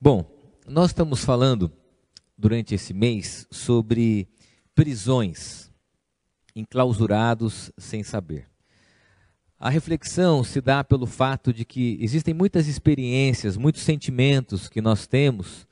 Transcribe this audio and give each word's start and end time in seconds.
Bom, 0.00 0.24
nós 0.64 0.90
estamos 0.90 1.24
falando 1.24 1.72
durante 2.36 2.72
esse 2.72 2.94
mês 2.94 3.48
sobre 3.50 4.28
prisões, 4.72 5.72
enclausurados 6.54 7.72
sem 7.76 8.04
saber. 8.04 8.48
A 9.58 9.68
reflexão 9.68 10.44
se 10.44 10.60
dá 10.60 10.84
pelo 10.84 11.04
fato 11.04 11.52
de 11.52 11.64
que 11.64 11.98
existem 12.00 12.32
muitas 12.32 12.68
experiências, 12.68 13.56
muitos 13.56 13.82
sentimentos 13.82 14.68
que 14.68 14.80
nós 14.80 15.08
temos 15.08 15.66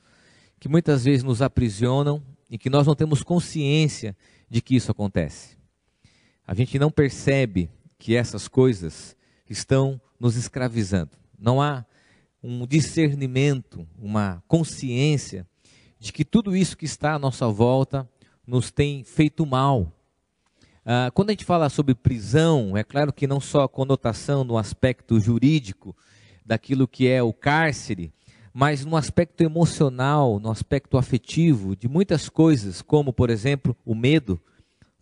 que 0.59 0.67
muitas 0.67 1.05
vezes 1.05 1.23
nos 1.23 1.41
aprisionam 1.41 2.21
e 2.49 2.57
que 2.57 2.69
nós 2.69 2.85
não 2.85 2.95
temos 2.95 3.23
consciência 3.23 4.13
de 4.49 4.61
que 4.61 4.75
isso 4.75 4.91
acontece. 4.91 5.57
A 6.45 6.53
gente 6.53 6.77
não 6.77 6.91
percebe 6.91 7.69
que 7.97 8.13
essas 8.13 8.49
coisas 8.49 9.15
estão 9.49 10.01
nos 10.19 10.35
escravizando. 10.35 11.11
Não 11.39 11.61
há 11.61 11.85
um 12.47 12.65
discernimento, 12.65 13.85
uma 13.99 14.41
consciência 14.47 15.45
de 15.99 16.13
que 16.13 16.23
tudo 16.23 16.55
isso 16.55 16.77
que 16.77 16.85
está 16.85 17.15
à 17.15 17.19
nossa 17.19 17.45
volta 17.49 18.09
nos 18.45 18.71
tem 18.71 19.03
feito 19.03 19.45
mal. 19.45 19.91
Ah, 20.85 21.11
quando 21.13 21.29
a 21.29 21.33
gente 21.33 21.43
fala 21.43 21.67
sobre 21.67 21.93
prisão, 21.93 22.77
é 22.77 22.85
claro 22.85 23.11
que 23.11 23.27
não 23.27 23.41
só 23.41 23.63
a 23.63 23.69
conotação 23.69 24.45
no 24.45 24.57
aspecto 24.57 25.19
jurídico 25.19 25.93
daquilo 26.45 26.87
que 26.87 27.09
é 27.09 27.21
o 27.21 27.33
cárcere, 27.33 28.13
mas 28.53 28.85
no 28.85 28.95
aspecto 28.95 29.41
emocional, 29.41 30.39
no 30.39 30.49
aspecto 30.49 30.97
afetivo 30.97 31.75
de 31.75 31.89
muitas 31.89 32.29
coisas, 32.29 32.81
como 32.81 33.11
por 33.11 33.29
exemplo 33.29 33.75
o 33.85 33.93
medo. 33.93 34.39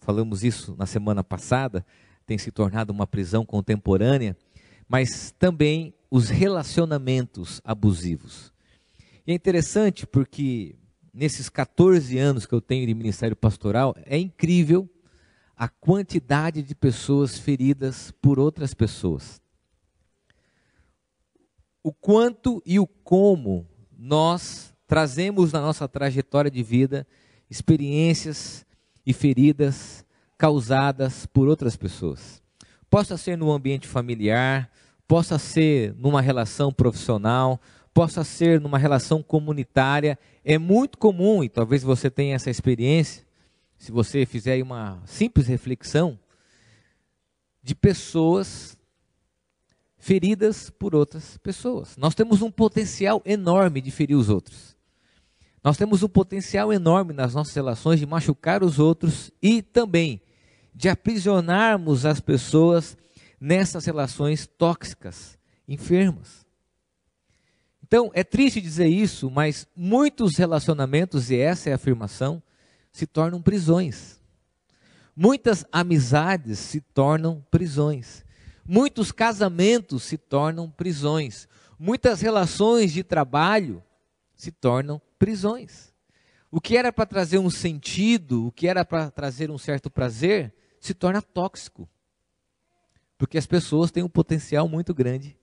Falamos 0.01 0.43
isso 0.43 0.75
na 0.79 0.87
semana 0.87 1.23
passada, 1.23 1.85
tem 2.25 2.39
se 2.39 2.49
tornado 2.49 2.91
uma 2.91 3.05
prisão 3.05 3.45
contemporânea, 3.45 4.35
mas 4.87 5.31
também 5.37 5.93
os 6.09 6.29
relacionamentos 6.29 7.61
abusivos. 7.63 8.53
E 9.25 9.31
é 9.31 9.35
interessante 9.35 10.05
porque 10.05 10.75
nesses 11.15 11.47
14 11.49 12.17
anos 12.17 12.45
que 12.45 12.53
eu 12.53 12.61
tenho 12.61 12.85
de 12.85 12.93
ministério 12.93 13.35
pastoral, 13.35 13.95
é 14.05 14.17
incrível 14.17 14.89
a 15.55 15.69
quantidade 15.69 16.61
de 16.61 16.75
pessoas 16.75 17.39
feridas 17.39 18.11
por 18.21 18.37
outras 18.37 18.73
pessoas. 18.73 19.41
O 21.81 21.93
quanto 21.93 22.61
e 22.65 22.77
o 22.77 22.85
como 22.85 23.65
nós 23.97 24.73
trazemos 24.85 25.53
na 25.53 25.61
nossa 25.61 25.87
trajetória 25.87 26.51
de 26.51 26.61
vida 26.61 27.07
experiências 27.49 28.65
e 29.05 29.13
feridas 29.13 30.05
causadas 30.37 31.25
por 31.25 31.47
outras 31.47 31.77
pessoas. 31.77 32.43
Possa 32.95 33.17
ser 33.17 33.37
no 33.37 33.51
ambiente 33.51 33.89
familiar, 33.89 34.71
possa 35.05 35.37
ser 35.37 35.93
numa 35.97 36.21
relação 36.21 36.71
profissional, 36.71 37.59
possa 37.93 38.23
ser 38.23 38.61
numa 38.61 38.77
relação 38.77 39.21
comunitária. 39.21 40.17
É 40.45 40.57
muito 40.57 40.97
comum, 40.97 41.43
e 41.43 41.49
talvez 41.49 41.83
você 41.83 42.09
tenha 42.09 42.35
essa 42.35 42.49
experiência, 42.49 43.27
se 43.77 43.91
você 43.91 44.25
fizer 44.25 44.63
uma 44.63 45.03
simples 45.05 45.45
reflexão, 45.45 46.17
de 47.61 47.75
pessoas 47.75 48.77
feridas 49.97 50.69
por 50.69 50.95
outras 50.95 51.35
pessoas. 51.39 51.97
Nós 51.97 52.15
temos 52.15 52.41
um 52.41 52.49
potencial 52.49 53.21
enorme 53.25 53.81
de 53.81 53.91
ferir 53.91 54.15
os 54.15 54.29
outros. 54.29 54.73
Nós 55.61 55.75
temos 55.75 56.01
um 56.01 56.07
potencial 56.07 56.71
enorme 56.71 57.11
nas 57.11 57.33
nossas 57.33 57.53
relações 57.53 57.99
de 57.99 58.05
machucar 58.05 58.63
os 58.63 58.79
outros 58.79 59.31
e 59.41 59.61
também 59.61 60.21
de 60.75 60.89
aprisionarmos 60.89 62.05
as 62.05 62.19
pessoas 62.19 62.97
nessas 63.39 63.85
relações 63.85 64.45
tóxicas, 64.45 65.37
enfermas. 65.67 66.45
Então, 67.81 68.11
é 68.13 68.23
triste 68.23 68.59
dizer 68.59 68.87
isso, 68.87 69.31
mas 69.31 69.67
muitos 69.75 70.37
relacionamentos, 70.37 71.31
e 71.31 71.37
essa 71.37 71.69
é 71.69 71.71
a 71.71 71.75
afirmação, 71.75 72.43
se 72.91 73.07
tornam 73.07 73.41
prisões. 73.41 74.19
Muitas 75.15 75.65
amizades 75.71 76.59
se 76.59 76.81
tornam 76.81 77.45
prisões. 77.49 78.25
Muitos 78.67 79.11
casamentos 79.11 80.03
se 80.03 80.17
tornam 80.17 80.69
prisões. 80.69 81.47
Muitas 81.79 82.19
relações 82.19 82.91
de 82.91 83.03
trabalho 83.03 83.81
se 84.35 84.51
tornam 84.51 85.01
prisões. 85.17 85.93
O 86.51 86.59
que 86.59 86.75
era 86.75 86.91
para 86.91 87.05
trazer 87.05 87.37
um 87.37 87.49
sentido, 87.49 88.47
o 88.47 88.51
que 88.51 88.67
era 88.67 88.83
para 88.83 89.09
trazer 89.09 89.51
um 89.51 89.57
certo 89.57 89.89
prazer, 89.89 90.53
se 90.85 90.93
torna 90.93 91.21
tóxico. 91.21 91.89
Porque 93.17 93.37
as 93.37 93.45
pessoas 93.45 93.91
têm 93.91 94.03
um 94.03 94.09
potencial 94.09 94.67
muito 94.67 94.93
grande 94.93 95.37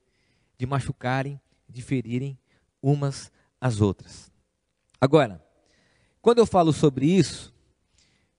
de 0.57 0.65
machucarem, 0.65 1.39
de 1.67 1.81
ferirem 1.81 2.37
umas 2.81 3.31
às 3.59 3.81
outras. 3.81 4.31
Agora, 4.99 5.43
quando 6.21 6.37
eu 6.37 6.45
falo 6.45 6.71
sobre 6.71 7.05
isso, 7.05 7.53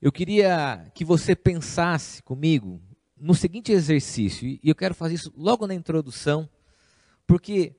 eu 0.00 0.12
queria 0.12 0.90
que 0.94 1.04
você 1.04 1.34
pensasse 1.34 2.22
comigo 2.22 2.80
no 3.16 3.34
seguinte 3.34 3.72
exercício, 3.72 4.46
e 4.46 4.60
eu 4.62 4.74
quero 4.74 4.94
fazer 4.94 5.14
isso 5.14 5.32
logo 5.36 5.66
na 5.66 5.74
introdução, 5.74 6.48
porque 7.26 7.74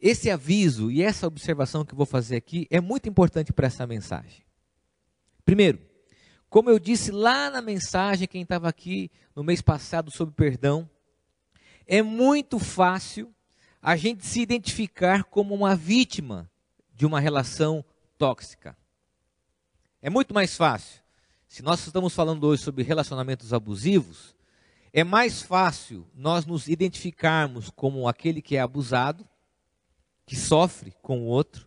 esse 0.00 0.30
aviso 0.30 0.90
e 0.90 1.02
essa 1.02 1.26
observação 1.26 1.84
que 1.84 1.92
eu 1.92 1.96
vou 1.96 2.06
fazer 2.06 2.36
aqui 2.36 2.66
é 2.70 2.80
muito 2.80 3.08
importante 3.08 3.52
para 3.52 3.66
essa 3.66 3.86
mensagem. 3.86 4.44
Primeiro, 5.44 5.91
como 6.52 6.68
eu 6.68 6.78
disse 6.78 7.10
lá 7.10 7.48
na 7.48 7.62
mensagem, 7.62 8.28
quem 8.28 8.42
estava 8.42 8.68
aqui 8.68 9.10
no 9.34 9.42
mês 9.42 9.62
passado 9.62 10.10
sobre 10.10 10.34
perdão, 10.34 10.86
é 11.86 12.02
muito 12.02 12.58
fácil 12.58 13.34
a 13.80 13.96
gente 13.96 14.26
se 14.26 14.42
identificar 14.42 15.24
como 15.24 15.54
uma 15.54 15.74
vítima 15.74 16.50
de 16.94 17.06
uma 17.06 17.18
relação 17.18 17.82
tóxica. 18.18 18.76
É 20.02 20.10
muito 20.10 20.34
mais 20.34 20.54
fácil. 20.54 21.02
Se 21.48 21.62
nós 21.62 21.86
estamos 21.86 22.14
falando 22.14 22.44
hoje 22.44 22.62
sobre 22.62 22.84
relacionamentos 22.84 23.54
abusivos, 23.54 24.36
é 24.92 25.02
mais 25.02 25.40
fácil 25.40 26.06
nós 26.14 26.44
nos 26.44 26.68
identificarmos 26.68 27.70
como 27.70 28.06
aquele 28.06 28.42
que 28.42 28.56
é 28.56 28.60
abusado, 28.60 29.26
que 30.26 30.36
sofre 30.36 30.92
com 31.00 31.22
o 31.22 31.28
outro, 31.28 31.66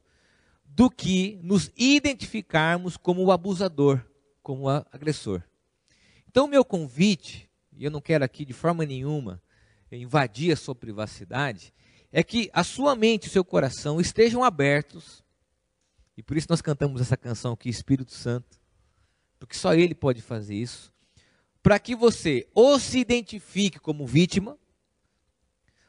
do 0.64 0.92
que 0.92 1.40
nos 1.42 1.72
identificarmos 1.76 2.96
como 2.98 3.24
o 3.24 3.32
abusador 3.32 4.06
como 4.46 4.70
agressor. 4.70 5.42
Então, 6.30 6.48
meu 6.48 6.64
convite, 6.64 7.50
e 7.76 7.84
eu 7.84 7.90
não 7.90 8.00
quero 8.00 8.24
aqui 8.24 8.46
de 8.46 8.54
forma 8.54 8.86
nenhuma 8.86 9.42
invadir 9.92 10.54
a 10.54 10.56
sua 10.56 10.76
privacidade, 10.76 11.74
é 12.12 12.22
que 12.22 12.52
a 12.54 12.64
sua 12.64 12.96
mente 12.96 13.24
e 13.24 13.28
o 13.28 13.32
seu 13.32 13.44
coração 13.44 14.00
estejam 14.00 14.44
abertos, 14.44 15.24
e 16.16 16.22
por 16.22 16.38
isso 16.38 16.46
nós 16.48 16.62
cantamos 16.62 17.02
essa 17.02 17.18
canção 17.18 17.54
aqui, 17.54 17.70
Espírito 17.70 18.14
Santo, 18.14 18.62
porque 19.40 19.56
só 19.56 19.74
Ele 19.74 19.96
pode 19.96 20.22
fazer 20.22 20.54
isso, 20.54 20.94
para 21.64 21.80
que 21.80 21.96
você 21.96 22.48
ou 22.54 22.80
se 22.80 23.00
identifique 23.00 23.80
como 23.80 24.06
vítima, 24.06 24.60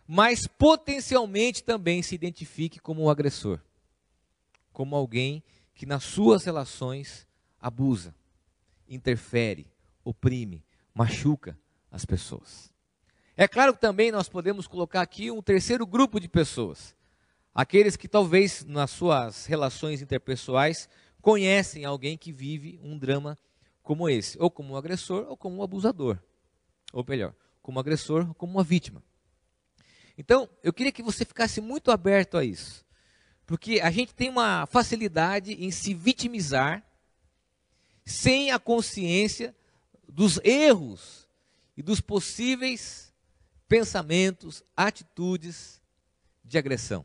mas 0.07 0.47
potencialmente 0.47 1.63
também 1.63 2.03
se 2.03 2.15
identifique 2.15 2.79
como 2.79 3.03
o 3.03 3.11
agressor, 3.11 3.61
como 4.73 4.97
alguém 4.97 5.43
que 5.75 5.85
nas 5.85 6.05
suas 6.05 6.43
relações 6.45 7.27
abusa 7.61 8.15
interfere, 8.89 9.67
oprime, 10.05 10.65
machuca 10.95 11.59
as 11.91 12.05
pessoas. 12.05 12.73
É 13.37 13.47
claro 13.47 13.75
que 13.75 13.81
também 13.81 14.11
nós 14.11 14.29
podemos 14.29 14.67
colocar 14.67 15.03
aqui 15.03 15.31
um 15.31 15.43
terceiro 15.43 15.87
grupo 15.87 16.19
de 16.19 16.29
pessoas. 16.29 16.95
Aqueles 17.55 17.97
que 17.97 18.09
talvez 18.09 18.65
nas 18.65 18.91
suas 18.91 19.47
relações 19.47 20.01
interpessoais 20.01 20.89
conhecem 21.21 21.85
alguém 21.85 22.17
que 22.17 22.33
vive 22.33 22.79
um 22.83 22.97
drama 22.99 23.39
como 23.83 24.09
esse, 24.09 24.37
ou 24.41 24.51
como 24.51 24.75
um 24.75 24.77
agressor 24.77 25.27
ou 25.29 25.37
como 25.37 25.57
um 25.57 25.63
abusador. 25.63 26.19
Ou 26.93 27.05
melhor, 27.07 27.35
como 27.63 27.79
um 27.79 27.81
agressor 27.81 28.29
ou 28.29 28.35
como 28.35 28.55
uma 28.55 28.65
vítima. 28.65 29.03
Então, 30.19 30.49
eu 30.63 30.73
queria 30.73 30.93
que 30.93 31.03
você 31.03 31.25
ficasse 31.25 31.61
muito 31.61 31.91
aberto 31.91 32.39
a 32.39 32.45
isso. 32.45 32.85
Porque 33.45 33.81
a 33.81 33.91
gente 33.91 34.15
tem 34.15 34.29
uma 34.29 34.67
facilidade 34.67 35.53
em 35.53 35.71
se 35.71 35.95
vitimizar 35.95 36.83
sem 38.07 38.53
a 38.53 38.59
consciência 38.59 39.55
dos 40.09 40.41
erros 40.45 41.29
e 41.77 41.83
dos 41.83 42.01
possíveis 42.01 43.13
pensamentos, 43.69 44.63
atitudes 44.77 45.83
de 46.45 46.57
agressão. 46.57 47.05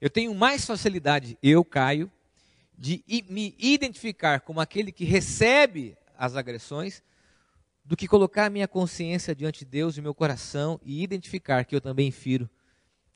Eu 0.00 0.08
tenho 0.08 0.34
mais 0.34 0.64
facilidade, 0.64 1.38
eu, 1.42 1.62
Caio, 1.62 2.10
de 2.76 3.04
me 3.28 3.54
identificar 3.58 4.40
como 4.40 4.60
aquele 4.60 4.90
que 4.90 5.04
recebe 5.04 5.96
as 6.16 6.34
agressões, 6.34 7.02
do 7.84 7.96
que 7.96 8.08
colocar 8.08 8.46
a 8.46 8.50
minha 8.50 8.66
consciência 8.66 9.34
diante 9.34 9.60
de 9.60 9.66
Deus 9.66 9.98
e 9.98 10.00
meu 10.00 10.14
coração 10.14 10.80
e 10.82 11.02
identificar 11.02 11.64
que 11.64 11.76
eu 11.76 11.80
também 11.80 12.10
firo, 12.10 12.48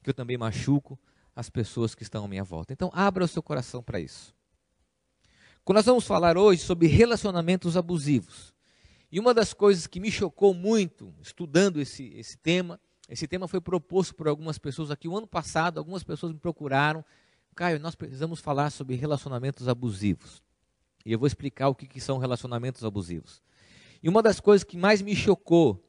que 0.02 0.10
eu 0.10 0.14
também 0.14 0.36
machuco 0.36 0.98
as 1.34 1.48
pessoas 1.48 1.94
que 1.94 2.02
estão 2.02 2.26
à 2.26 2.28
minha 2.28 2.44
volta. 2.44 2.74
Então, 2.74 2.90
abra 2.92 3.24
o 3.24 3.28
seu 3.28 3.42
coração 3.42 3.82
para 3.82 3.98
isso. 3.98 4.36
Nós 5.74 5.84
vamos 5.84 6.06
falar 6.06 6.38
hoje 6.38 6.62
sobre 6.62 6.86
relacionamentos 6.86 7.76
abusivos. 7.76 8.54
E 9.12 9.20
uma 9.20 9.34
das 9.34 9.52
coisas 9.52 9.86
que 9.86 10.00
me 10.00 10.10
chocou 10.10 10.54
muito 10.54 11.14
estudando 11.20 11.78
esse, 11.78 12.06
esse 12.14 12.38
tema, 12.38 12.80
esse 13.08 13.28
tema 13.28 13.46
foi 13.46 13.60
proposto 13.60 14.14
por 14.14 14.28
algumas 14.28 14.56
pessoas 14.56 14.90
aqui 14.90 15.06
o 15.06 15.16
ano 15.16 15.26
passado, 15.26 15.78
algumas 15.78 16.02
pessoas 16.02 16.32
me 16.32 16.38
procuraram, 16.38 17.04
Caio, 17.54 17.78
nós 17.80 17.94
precisamos 17.94 18.40
falar 18.40 18.70
sobre 18.70 18.96
relacionamentos 18.96 19.68
abusivos. 19.68 20.42
E 21.04 21.12
eu 21.12 21.18
vou 21.18 21.26
explicar 21.26 21.68
o 21.68 21.74
que, 21.74 21.86
que 21.86 22.00
são 22.00 22.18
relacionamentos 22.18 22.84
abusivos. 22.84 23.42
E 24.02 24.08
uma 24.08 24.22
das 24.22 24.40
coisas 24.40 24.64
que 24.64 24.76
mais 24.76 25.02
me 25.02 25.14
chocou 25.14 25.84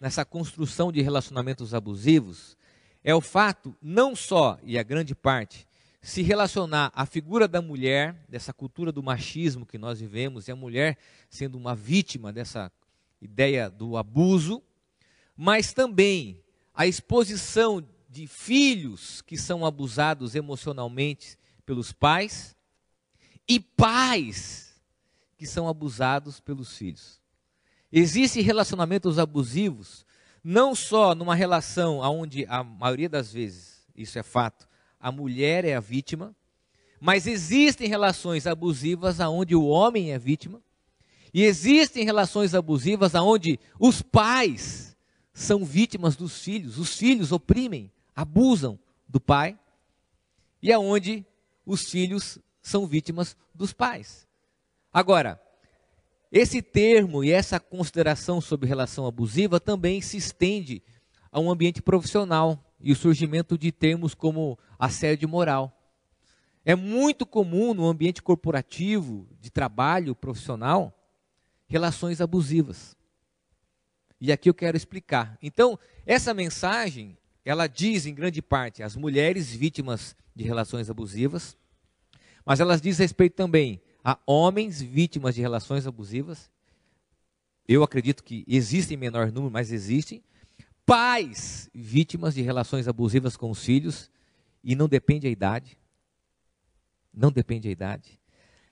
nessa 0.00 0.24
construção 0.24 0.90
de 0.90 1.02
relacionamentos 1.02 1.72
abusivos 1.72 2.56
é 3.04 3.14
o 3.14 3.20
fato, 3.20 3.76
não 3.80 4.16
só, 4.16 4.58
e 4.62 4.76
a 4.78 4.82
grande 4.82 5.14
parte, 5.14 5.68
se 6.02 6.22
relacionar 6.22 6.90
à 6.94 7.04
figura 7.04 7.46
da 7.46 7.60
mulher, 7.60 8.24
dessa 8.28 8.52
cultura 8.52 8.90
do 8.90 9.02
machismo 9.02 9.66
que 9.66 9.76
nós 9.76 10.00
vivemos, 10.00 10.48
e 10.48 10.52
a 10.52 10.56
mulher 10.56 10.96
sendo 11.28 11.58
uma 11.58 11.74
vítima 11.74 12.32
dessa 12.32 12.72
ideia 13.20 13.68
do 13.68 13.96
abuso, 13.96 14.62
mas 15.36 15.72
também 15.72 16.42
a 16.74 16.86
exposição 16.86 17.86
de 18.08 18.26
filhos 18.26 19.20
que 19.22 19.36
são 19.36 19.64
abusados 19.64 20.34
emocionalmente 20.34 21.36
pelos 21.66 21.92
pais 21.92 22.56
e 23.46 23.60
pais 23.60 24.80
que 25.36 25.46
são 25.46 25.68
abusados 25.68 26.40
pelos 26.40 26.76
filhos. 26.76 27.20
Existem 27.92 28.42
relacionamentos 28.42 29.18
abusivos, 29.18 30.06
não 30.42 30.74
só 30.74 31.14
numa 31.14 31.34
relação 31.34 31.98
onde 31.98 32.46
a 32.46 32.64
maioria 32.64 33.08
das 33.08 33.32
vezes, 33.32 33.86
isso 33.94 34.18
é 34.18 34.22
fato, 34.22 34.69
a 35.00 35.10
mulher 35.10 35.64
é 35.64 35.74
a 35.74 35.80
vítima, 35.80 36.36
mas 37.00 37.26
existem 37.26 37.88
relações 37.88 38.46
abusivas 38.46 39.18
onde 39.20 39.56
o 39.56 39.64
homem 39.64 40.12
é 40.12 40.18
vítima, 40.18 40.60
e 41.32 41.42
existem 41.44 42.04
relações 42.04 42.54
abusivas 42.54 43.14
onde 43.14 43.58
os 43.78 44.02
pais 44.02 44.96
são 45.32 45.64
vítimas 45.64 46.16
dos 46.16 46.42
filhos, 46.42 46.76
os 46.76 46.96
filhos 46.96 47.32
oprimem, 47.32 47.90
abusam 48.14 48.78
do 49.08 49.18
pai, 49.18 49.58
e 50.62 50.70
aonde 50.72 51.24
os 51.64 51.88
filhos 51.88 52.38
são 52.60 52.86
vítimas 52.86 53.36
dos 53.54 53.72
pais. 53.72 54.28
Agora, 54.92 55.40
esse 56.30 56.60
termo 56.60 57.24
e 57.24 57.30
essa 57.30 57.58
consideração 57.58 58.40
sobre 58.40 58.68
relação 58.68 59.06
abusiva 59.06 59.58
também 59.58 60.00
se 60.02 60.16
estende 60.16 60.82
a 61.32 61.40
um 61.40 61.50
ambiente 61.50 61.80
profissional 61.80 62.62
e 62.80 62.92
o 62.92 62.96
surgimento 62.96 63.58
de 63.58 63.70
termos 63.70 64.14
como 64.14 64.58
assédio 64.78 65.28
moral. 65.28 65.76
É 66.64 66.74
muito 66.74 67.24
comum 67.26 67.74
no 67.74 67.86
ambiente 67.86 68.22
corporativo, 68.22 69.26
de 69.40 69.50
trabalho 69.50 70.14
profissional, 70.14 70.96
relações 71.66 72.20
abusivas. 72.20 72.96
E 74.20 74.30
aqui 74.30 74.50
eu 74.50 74.54
quero 74.54 74.76
explicar. 74.76 75.38
Então, 75.42 75.78
essa 76.04 76.34
mensagem, 76.34 77.16
ela 77.44 77.66
diz 77.66 78.04
em 78.04 78.14
grande 78.14 78.42
parte 78.42 78.82
às 78.82 78.94
mulheres 78.94 79.50
vítimas 79.50 80.14
de 80.34 80.44
relações 80.44 80.90
abusivas, 80.90 81.56
mas 82.44 82.60
ela 82.60 82.78
diz 82.78 82.98
respeito 82.98 83.34
também 83.34 83.80
a 84.04 84.18
homens 84.26 84.80
vítimas 84.80 85.34
de 85.34 85.40
relações 85.40 85.86
abusivas. 85.86 86.50
Eu 87.66 87.82
acredito 87.82 88.24
que 88.24 88.44
existem 88.46 88.96
em 88.96 89.00
menor 89.00 89.30
número, 89.30 89.52
mas 89.52 89.70
existem. 89.70 90.22
Pais 90.90 91.70
vítimas 91.72 92.34
de 92.34 92.42
relações 92.42 92.88
abusivas 92.88 93.36
com 93.36 93.48
os 93.48 93.64
filhos, 93.64 94.10
e 94.64 94.74
não 94.74 94.88
depende 94.88 95.24
a 95.24 95.30
idade. 95.30 95.78
Não 97.14 97.30
depende 97.30 97.68
a 97.68 97.70
idade. 97.70 98.18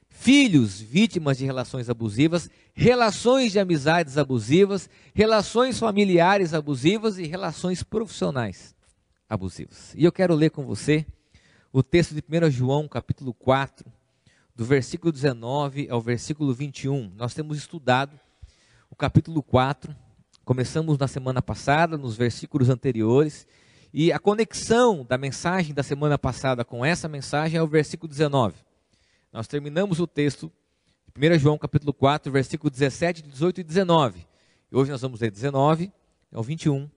Filhos 0.09 0.81
vítimas 0.81 1.39
de 1.39 1.45
relações 1.45 1.89
abusivas, 1.89 2.51
relações 2.75 3.53
de 3.53 3.61
amizades 3.61 4.19
abusivas, 4.19 4.91
relações 5.15 5.79
familiares 5.79 6.55
abusivas 6.55 7.19
e 7.19 7.25
relações 7.25 7.85
profissionais 7.85 8.75
abusivas. 9.29 9.95
E 9.95 10.03
eu 10.03 10.11
quero 10.11 10.35
ler 10.35 10.51
com 10.51 10.67
você 10.67 11.07
o 11.73 11.85
texto 11.85 12.17
de 12.17 12.25
1 12.29 12.51
João, 12.51 12.89
capítulo 12.89 13.33
4, 13.33 13.89
do 14.57 14.65
versículo 14.65 15.13
19 15.13 15.89
ao 15.89 16.01
versículo 16.01 16.53
21. 16.53 17.13
Nós 17.15 17.33
temos 17.33 17.57
estudado 17.57 18.19
o 18.91 18.97
capítulo 18.97 19.41
4, 19.41 19.95
começamos 20.49 20.97
na 20.97 21.07
semana 21.07 21.43
passada, 21.43 21.99
nos 21.99 22.17
versículos 22.17 22.71
anteriores, 22.71 23.47
e 23.93 24.11
a 24.11 24.19
conexão 24.19 25.05
da 25.05 25.19
mensagem 25.19 25.75
da 25.75 25.83
semana 25.83 26.17
passada 26.17 26.65
com 26.65 26.83
essa 26.83 27.07
mensagem 27.07 27.59
é 27.59 27.63
o 27.63 27.67
versículo 27.67 28.09
19. 28.09 28.55
Nós 29.31 29.47
terminamos 29.47 30.01
o 30.01 30.07
texto 30.07 30.51
de 31.15 31.29
1 31.29 31.39
João 31.39 31.59
capítulo 31.59 31.93
4, 31.93 32.33
versículo 32.33 32.71
17, 32.71 33.25
18 33.25 33.61
e 33.61 33.63
19. 33.63 34.27
E 34.73 34.75
hoje 34.75 34.91
nós 34.91 35.03
vamos 35.03 35.21
ler 35.21 35.31
19 35.31 35.93
ao 36.33 36.43
21. 36.43 36.89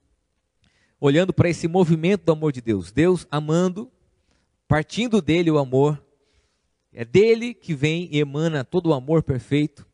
Olhando 0.98 1.33
para 1.33 1.50
esse 1.50 1.68
movimento 1.68 2.24
do 2.24 2.31
amor 2.31 2.53
de 2.53 2.62
Deus. 2.62 2.89
Deus 2.89 3.27
amando, 3.30 3.92
partindo 4.65 5.21
dele 5.21 5.51
o 5.51 5.57
amor, 5.57 6.01
é 6.94 7.03
dele 7.03 7.53
que 7.53 7.74
vem 7.74 8.07
e 8.13 8.19
emana 8.21 8.63
todo 8.63 8.92
o 8.92 8.94
amor 8.94 9.21
perfeito. 9.21 9.86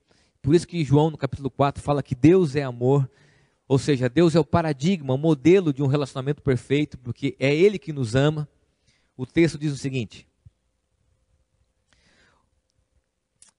Por 0.43 0.53
isso 0.53 0.67
que 0.67 0.83
João, 0.83 1.09
no 1.09 1.17
capítulo 1.17 1.49
4, 1.49 1.81
fala 1.81 2.03
que 2.03 2.13
Deus 2.13 2.55
é 2.55 2.61
amor. 2.61 3.09
Ou 3.67 3.77
seja, 3.77 4.07
Deus 4.07 4.33
é 4.33 4.39
o 4.39 4.45
paradigma, 4.45 5.13
o 5.13 5.17
modelo 5.17 5.73
de 5.73 5.83
um 5.83 5.87
relacionamento 5.87 6.41
perfeito, 6.41 6.97
porque 6.97 7.35
é 7.37 7.53
Ele 7.53 7.77
que 7.77 7.91
nos 7.91 8.15
ama. 8.15 8.47
O 9.15 9.25
texto 9.25 9.57
diz 9.57 9.73
o 9.73 9.77
seguinte: 9.77 10.25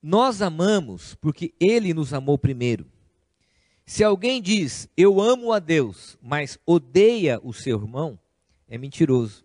Nós 0.03 0.41
amamos 0.41 1.15
porque 1.17 1.53
Ele 1.61 1.93
nos 1.93 2.15
amou 2.15 2.39
primeiro. 2.39 2.87
Se 3.85 4.05
alguém 4.05 4.41
diz, 4.41 4.89
eu 4.97 5.21
amo 5.21 5.51
a 5.51 5.59
Deus, 5.59 6.19
mas 6.21 6.59
odeia 6.67 7.41
o 7.43 7.55
seu 7.55 7.81
irmão, 7.81 8.19
é 8.69 8.77
mentiroso. 8.77 9.45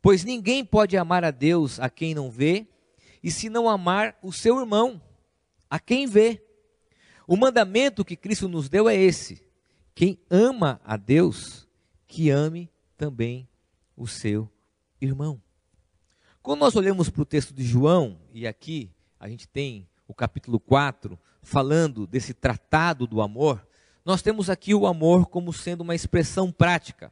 Pois 0.00 0.24
ninguém 0.24 0.64
pode 0.64 0.96
amar 0.96 1.24
a 1.24 1.30
Deus 1.30 1.78
a 1.78 1.90
quem 1.90 2.14
não 2.14 2.30
vê, 2.30 2.66
e 3.22 3.30
se 3.30 3.50
não 3.50 3.68
amar 3.68 4.18
o 4.22 4.32
seu 4.32 4.58
irmão, 4.58 5.00
a 5.68 5.78
quem 5.78 6.06
vê. 6.06 6.42
O 7.26 7.36
mandamento 7.36 8.04
que 8.04 8.16
Cristo 8.16 8.48
nos 8.48 8.68
deu 8.68 8.88
é 8.88 8.96
esse: 8.96 9.45
quem 9.96 10.18
ama 10.28 10.78
a 10.84 10.98
Deus, 10.98 11.66
que 12.06 12.28
ame 12.28 12.70
também 12.98 13.48
o 13.96 14.06
seu 14.06 14.52
irmão. 15.00 15.40
Quando 16.42 16.60
nós 16.60 16.76
olhamos 16.76 17.08
para 17.08 17.22
o 17.22 17.24
texto 17.24 17.54
de 17.54 17.64
João, 17.64 18.20
e 18.30 18.46
aqui 18.46 18.92
a 19.18 19.26
gente 19.26 19.48
tem 19.48 19.88
o 20.06 20.12
capítulo 20.12 20.60
4 20.60 21.18
falando 21.42 22.06
desse 22.06 22.34
tratado 22.34 23.06
do 23.06 23.22
amor, 23.22 23.66
nós 24.04 24.20
temos 24.20 24.50
aqui 24.50 24.74
o 24.74 24.86
amor 24.86 25.28
como 25.28 25.50
sendo 25.50 25.80
uma 25.80 25.94
expressão 25.94 26.52
prática 26.52 27.10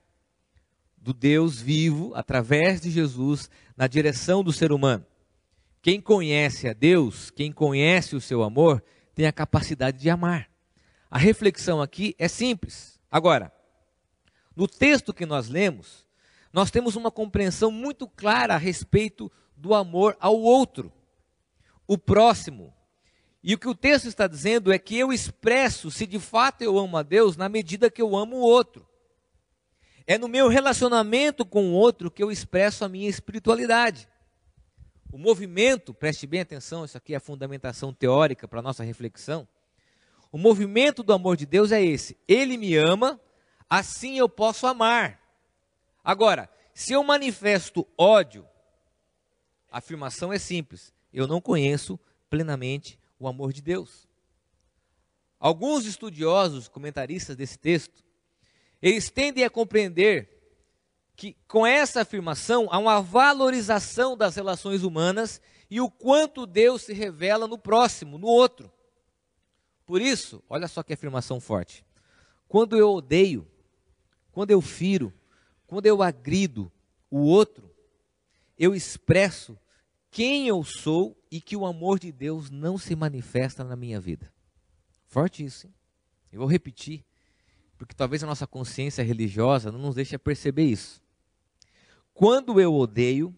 do 0.99 1.15
Deus 1.15 1.63
vivo 1.63 2.13
através 2.15 2.83
de 2.83 2.91
Jesus 2.91 3.49
na 3.75 3.87
direção 3.87 4.45
do 4.45 4.53
ser 4.53 4.73
humano. 4.73 5.07
Quem 5.81 6.03
conhece 6.03 6.69
a 6.69 6.75
Deus, 6.75 7.31
quem 7.31 7.51
conhece 7.51 8.15
o 8.15 8.21
seu 8.21 8.43
amor, 8.43 8.85
tem 9.15 9.27
a 9.27 9.33
capacidade 9.33 9.99
de 9.99 10.11
amar. 10.11 10.54
A 11.15 11.19
reflexão 11.19 11.81
aqui 11.81 12.17
é 12.19 12.27
simples. 12.27 12.99
Agora, 13.09 13.53
no 14.57 14.67
texto 14.67 15.15
que 15.15 15.25
nós 15.25 15.49
lemos, 15.49 16.05
nós 16.53 16.73
temos 16.73 16.97
uma 16.97 17.09
compreensão 17.09 17.71
muito 17.71 18.09
clara 18.09 18.55
a 18.55 18.59
respeito 18.59 19.31
do 19.57 19.75
amor 19.75 20.17
ao 20.19 20.37
outro, 20.37 20.93
o 21.87 21.97
próximo. 21.97 22.75
E 23.45 23.55
o 23.55 23.59
que 23.59 23.69
o 23.69 23.77
texto 23.77 24.09
está 24.09 24.27
dizendo 24.27 24.73
é 24.73 24.79
que 24.79 24.99
eu 24.99 25.13
expresso 25.13 25.89
se 25.89 26.05
de 26.05 26.19
fato 26.19 26.63
eu 26.63 26.77
amo 26.77 26.97
a 26.97 27.05
Deus 27.05 27.37
na 27.37 27.49
medida 27.49 27.89
que 27.89 28.03
eu 28.03 28.17
amo 28.17 28.39
o 28.39 28.41
outro. 28.41 28.85
É 30.09 30.19
no 30.19 30.27
meu 30.27 30.49
relacionamento 30.49 31.47
com 31.47 31.67
o 31.69 31.75
outro 31.75 32.11
que 32.11 32.25
eu 32.25 32.33
expresso 32.33 32.85
a 32.85 32.89
minha 32.89 33.09
espiritualidade. 33.09 34.09
O 35.13 35.17
movimento, 35.17 35.95
preste 35.95 36.27
bem 36.27 36.41
atenção, 36.41 36.85
isso 36.85 36.99
aqui 36.99 37.15
é 37.15 37.19
a 37.19 37.21
fundamentação 37.21 37.95
teórica 37.95 38.49
para 38.49 38.59
a 38.59 38.63
nossa 38.63 38.83
reflexão. 38.83 39.47
O 40.35 40.37
movimento 40.37 41.05
do 41.05 41.13
amor 41.13 41.37
de 41.37 41.47
Deus 41.47 41.71
é 41.71 41.81
esse: 41.81 42.19
Ele 42.27 42.57
me 42.57 42.75
ama, 42.75 43.21
assim 43.71 44.19
eu 44.19 44.29
posso 44.29 44.67
amar. 44.67 45.21
Agora, 46.03 46.51
se 46.75 46.93
eu 46.93 47.05
manifesto 47.05 47.87
ódio, 47.97 48.45
a 49.71 49.79
afirmação 49.79 50.33
é 50.33 50.39
simples: 50.41 50.93
eu 51.13 51.29
não 51.29 51.41
conheço 51.41 52.01
plenamente 52.29 52.99
o 53.17 53.29
amor 53.29 53.53
de 53.53 53.63
Deus. 53.63 54.09
Alguns 55.39 55.87
estudiosos, 55.87 56.67
comentaristas 56.67 57.37
desse 57.37 57.57
texto, 57.57 58.03
eles 58.83 59.11
tendem 59.11 59.45
a 59.45 59.51
compreender 59.51 60.29
que 61.15 61.37
com 61.47 61.65
essa 61.65 62.01
afirmação 62.01 62.67
há 62.73 62.79
uma 62.79 63.01
valorização 63.01 64.17
das 64.17 64.35
relações 64.35 64.83
humanas 64.83 65.41
e 65.71 65.81
o 65.81 65.89
quanto 65.89 66.45
Deus 66.45 66.83
se 66.83 66.93
revela 66.93 67.47
no 67.47 67.57
próximo, 67.57 68.19
no 68.19 68.27
outro. 68.27 68.69
Por 69.87 70.01
isso, 70.01 70.43
olha 70.49 70.67
só 70.67 70.83
que 70.83 70.93
afirmação 70.93 71.41
forte. 71.41 71.85
Quando 72.49 72.77
eu 72.77 72.91
odeio, 72.91 73.47
quando 74.33 74.51
eu 74.51 74.61
firo, 74.61 75.13
quando 75.67 75.87
eu 75.87 76.03
agrido 76.03 76.71
o 77.11 77.19
outro, 77.19 77.71
eu 78.59 78.75
expresso 78.75 79.59
quem 80.11 80.47
eu 80.49 80.63
sou 80.63 81.17
e 81.31 81.41
que 81.41 81.57
o 81.57 81.67
amor 81.67 81.99
de 81.99 82.13
Deus 82.13 82.51
não 82.51 82.79
se 82.79 82.95
manifesta 82.95 83.65
na 83.65 83.75
minha 83.75 84.01
vida. 84.01 84.33
Forte 85.07 85.45
isso, 85.45 85.67
hein? 85.67 85.75
Eu 86.33 86.41
vou 86.41 86.49
repetir, 86.49 87.05
porque 87.77 87.95
talvez 87.95 88.23
a 88.23 88.27
nossa 88.27 88.47
consciência 88.47 89.05
religiosa 89.05 89.71
não 89.71 89.79
nos 89.79 89.95
deixe 89.95 90.17
perceber 90.19 90.65
isso. 90.65 91.03
Quando 92.13 92.61
eu 92.61 92.75
odeio, 92.75 93.37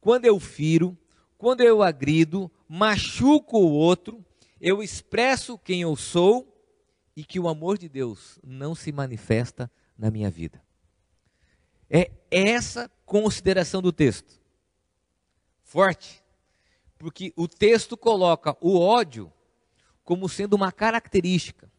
quando 0.00 0.24
eu 0.24 0.38
firo, 0.38 0.96
quando 1.36 1.60
eu 1.60 1.82
agrido, 1.82 2.50
machuco 2.68 3.58
o 3.58 3.72
outro, 3.72 4.24
eu 4.60 4.82
expresso 4.82 5.58
quem 5.58 5.82
eu 5.82 5.94
sou 5.96 6.54
e 7.16 7.24
que 7.24 7.40
o 7.40 7.48
amor 7.48 7.78
de 7.78 7.88
Deus 7.88 8.38
não 8.44 8.74
se 8.74 8.92
manifesta 8.92 9.70
na 9.96 10.10
minha 10.10 10.30
vida. 10.30 10.62
É 11.90 12.10
essa 12.30 12.90
consideração 13.04 13.80
do 13.80 13.92
texto. 13.92 14.40
Forte. 15.62 16.22
Porque 16.98 17.32
o 17.36 17.46
texto 17.46 17.96
coloca 17.96 18.56
o 18.60 18.78
ódio 18.78 19.32
como 20.04 20.28
sendo 20.28 20.54
uma 20.54 20.72
característica, 20.72 21.70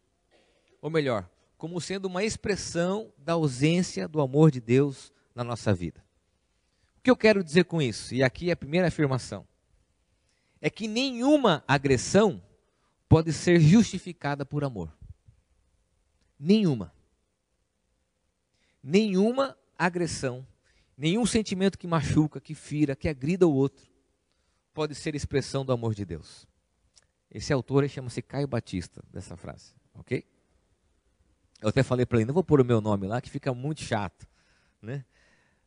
ou 0.81 0.89
melhor, 0.89 1.29
como 1.57 1.81
sendo 1.81 2.05
uma 2.05 2.24
expressão 2.24 3.12
da 3.17 3.33
ausência 3.33 4.07
do 4.07 4.21
amor 4.21 4.51
de 4.51 4.62
Deus 4.62 5.12
na 5.33 5.43
nossa 5.43 5.74
vida. 5.74 6.03
O 6.98 7.01
que 7.01 7.09
eu 7.09 7.17
quero 7.17 7.43
dizer 7.43 7.65
com 7.65 7.81
isso? 7.81 8.13
E 8.13 8.21
aqui 8.21 8.50
é 8.50 8.53
a 8.53 8.57
primeira 8.57 8.88
afirmação. 8.88 9.48
É 10.62 10.69
que 10.69 10.88
nenhuma 10.88 11.63
agressão 11.67 12.41
pode 13.09 13.33
ser 13.33 13.59
justificada 13.59 14.45
por 14.45 14.63
amor. 14.63 14.95
Nenhuma. 16.39 16.93
Nenhuma 18.81 19.57
agressão, 19.77 20.47
nenhum 20.95 21.25
sentimento 21.25 21.77
que 21.77 21.87
machuca, 21.87 22.39
que 22.39 22.53
fira, 22.53 22.95
que 22.95 23.09
agrida 23.09 23.47
o 23.47 23.53
outro, 23.53 23.89
pode 24.73 24.93
ser 24.93 25.15
expressão 25.15 25.65
do 25.65 25.73
amor 25.73 25.95
de 25.95 26.05
Deus. 26.05 26.47
Esse 27.31 27.51
autor 27.51 27.87
chama-se 27.89 28.21
Caio 28.21 28.47
Batista, 28.47 29.03
dessa 29.11 29.35
frase, 29.35 29.73
ok? 29.95 30.23
Eu 31.61 31.69
até 31.69 31.83
falei 31.83 32.05
para 32.05 32.19
ele, 32.19 32.25
não 32.25 32.33
vou 32.33 32.43
pôr 32.43 32.61
o 32.61 32.65
meu 32.65 32.79
nome 32.79 33.05
lá, 33.05 33.19
que 33.19 33.29
fica 33.29 33.53
muito 33.53 33.81
chato, 33.81 34.27
né? 34.81 35.03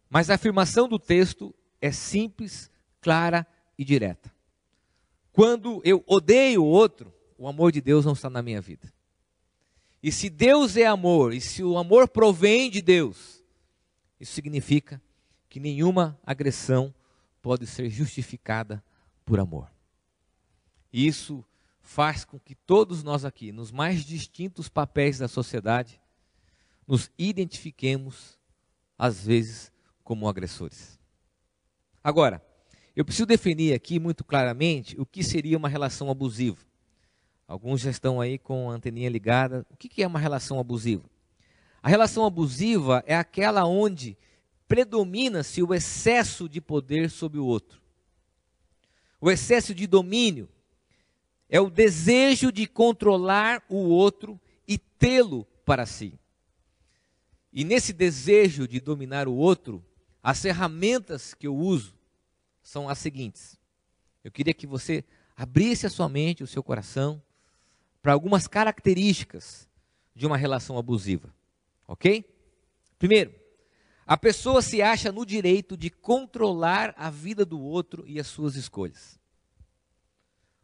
Mas 0.08 0.30
a 0.30 0.34
afirmação 0.34 0.88
do 0.88 0.98
texto 0.98 1.54
é 1.80 1.92
simples, 1.92 2.70
clara 3.00 3.46
e 3.76 3.84
direta. 3.84 4.32
Quando 5.32 5.82
eu 5.84 6.02
odeio 6.06 6.62
o 6.62 6.66
outro, 6.66 7.12
o 7.42 7.48
amor 7.48 7.72
de 7.72 7.80
Deus 7.80 8.04
não 8.04 8.12
está 8.12 8.30
na 8.30 8.40
minha 8.40 8.60
vida. 8.60 8.92
E 10.00 10.12
se 10.12 10.30
Deus 10.30 10.76
é 10.76 10.86
amor, 10.86 11.34
e 11.34 11.40
se 11.40 11.64
o 11.64 11.76
amor 11.76 12.06
provém 12.06 12.70
de 12.70 12.80
Deus, 12.80 13.42
isso 14.20 14.32
significa 14.32 15.02
que 15.48 15.58
nenhuma 15.58 16.16
agressão 16.24 16.94
pode 17.40 17.66
ser 17.66 17.90
justificada 17.90 18.82
por 19.24 19.40
amor. 19.40 19.68
E 20.92 21.04
isso 21.04 21.44
faz 21.80 22.24
com 22.24 22.38
que 22.38 22.54
todos 22.54 23.02
nós 23.02 23.24
aqui, 23.24 23.50
nos 23.50 23.72
mais 23.72 24.04
distintos 24.04 24.68
papéis 24.68 25.18
da 25.18 25.26
sociedade, 25.26 26.00
nos 26.86 27.10
identifiquemos, 27.18 28.38
às 28.96 29.26
vezes, 29.26 29.72
como 30.04 30.28
agressores. 30.28 30.96
Agora, 32.04 32.40
eu 32.94 33.04
preciso 33.04 33.26
definir 33.26 33.74
aqui 33.74 33.98
muito 33.98 34.22
claramente 34.22 35.00
o 35.00 35.04
que 35.04 35.24
seria 35.24 35.58
uma 35.58 35.68
relação 35.68 36.08
abusiva. 36.08 36.70
Alguns 37.52 37.82
já 37.82 37.90
estão 37.90 38.18
aí 38.18 38.38
com 38.38 38.70
a 38.70 38.72
anteninha 38.72 39.10
ligada. 39.10 39.66
O 39.68 39.76
que 39.76 40.02
é 40.02 40.06
uma 40.06 40.18
relação 40.18 40.58
abusiva? 40.58 41.04
A 41.82 41.88
relação 41.90 42.24
abusiva 42.24 43.04
é 43.06 43.14
aquela 43.14 43.66
onde 43.66 44.16
predomina-se 44.66 45.62
o 45.62 45.74
excesso 45.74 46.48
de 46.48 46.62
poder 46.62 47.10
sobre 47.10 47.38
o 47.38 47.44
outro. 47.44 47.78
O 49.20 49.30
excesso 49.30 49.74
de 49.74 49.86
domínio 49.86 50.48
é 51.46 51.60
o 51.60 51.68
desejo 51.68 52.50
de 52.50 52.66
controlar 52.66 53.62
o 53.68 53.80
outro 53.80 54.40
e 54.66 54.78
tê-lo 54.78 55.44
para 55.62 55.84
si. 55.84 56.18
E 57.52 57.64
nesse 57.64 57.92
desejo 57.92 58.66
de 58.66 58.80
dominar 58.80 59.28
o 59.28 59.34
outro, 59.34 59.84
as 60.22 60.40
ferramentas 60.40 61.34
que 61.34 61.46
eu 61.46 61.54
uso 61.54 61.94
são 62.62 62.88
as 62.88 62.96
seguintes. 62.96 63.60
Eu 64.24 64.32
queria 64.32 64.54
que 64.54 64.66
você 64.66 65.04
abrisse 65.36 65.86
a 65.86 65.90
sua 65.90 66.08
mente, 66.08 66.42
o 66.42 66.46
seu 66.46 66.62
coração, 66.62 67.22
para 68.02 68.12
algumas 68.12 68.48
características 68.48 69.68
de 70.14 70.26
uma 70.26 70.36
relação 70.36 70.76
abusiva. 70.76 71.32
Ok? 71.86 72.24
Primeiro, 72.98 73.32
a 74.06 74.16
pessoa 74.16 74.60
se 74.60 74.82
acha 74.82 75.12
no 75.12 75.24
direito 75.24 75.76
de 75.76 75.88
controlar 75.88 76.92
a 76.98 77.08
vida 77.08 77.44
do 77.44 77.60
outro 77.60 78.04
e 78.06 78.18
as 78.18 78.26
suas 78.26 78.56
escolhas. 78.56 79.18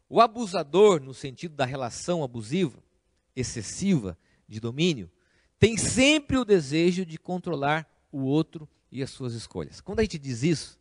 O 0.09 0.19
abusador, 0.19 1.01
no 1.01 1.13
sentido 1.13 1.55
da 1.55 1.65
relação 1.65 2.23
abusiva, 2.23 2.83
excessiva, 3.35 4.17
de 4.47 4.59
domínio, 4.59 5.09
tem 5.59 5.77
sempre 5.77 6.37
o 6.37 6.43
desejo 6.43 7.05
de 7.05 7.17
controlar 7.17 7.87
o 8.11 8.21
outro 8.21 8.67
e 8.91 9.03
as 9.03 9.11
suas 9.11 9.33
escolhas. 9.33 9.79
Quando 9.79 9.99
a 9.99 10.01
gente 10.01 10.17
diz 10.17 10.41
isso, 10.41 10.79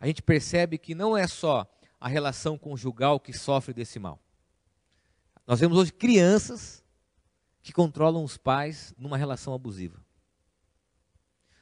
a 0.00 0.06
gente 0.06 0.20
percebe 0.20 0.76
que 0.76 0.94
não 0.94 1.16
é 1.16 1.26
só 1.26 1.66
a 2.00 2.08
relação 2.08 2.58
conjugal 2.58 3.20
que 3.20 3.32
sofre 3.32 3.72
desse 3.72 3.98
mal. 3.98 4.20
Nós 5.46 5.60
vemos 5.60 5.78
hoje 5.78 5.92
crianças 5.92 6.82
que 7.62 7.72
controlam 7.72 8.24
os 8.24 8.36
pais 8.36 8.92
numa 8.98 9.16
relação 9.16 9.54
abusiva. 9.54 10.04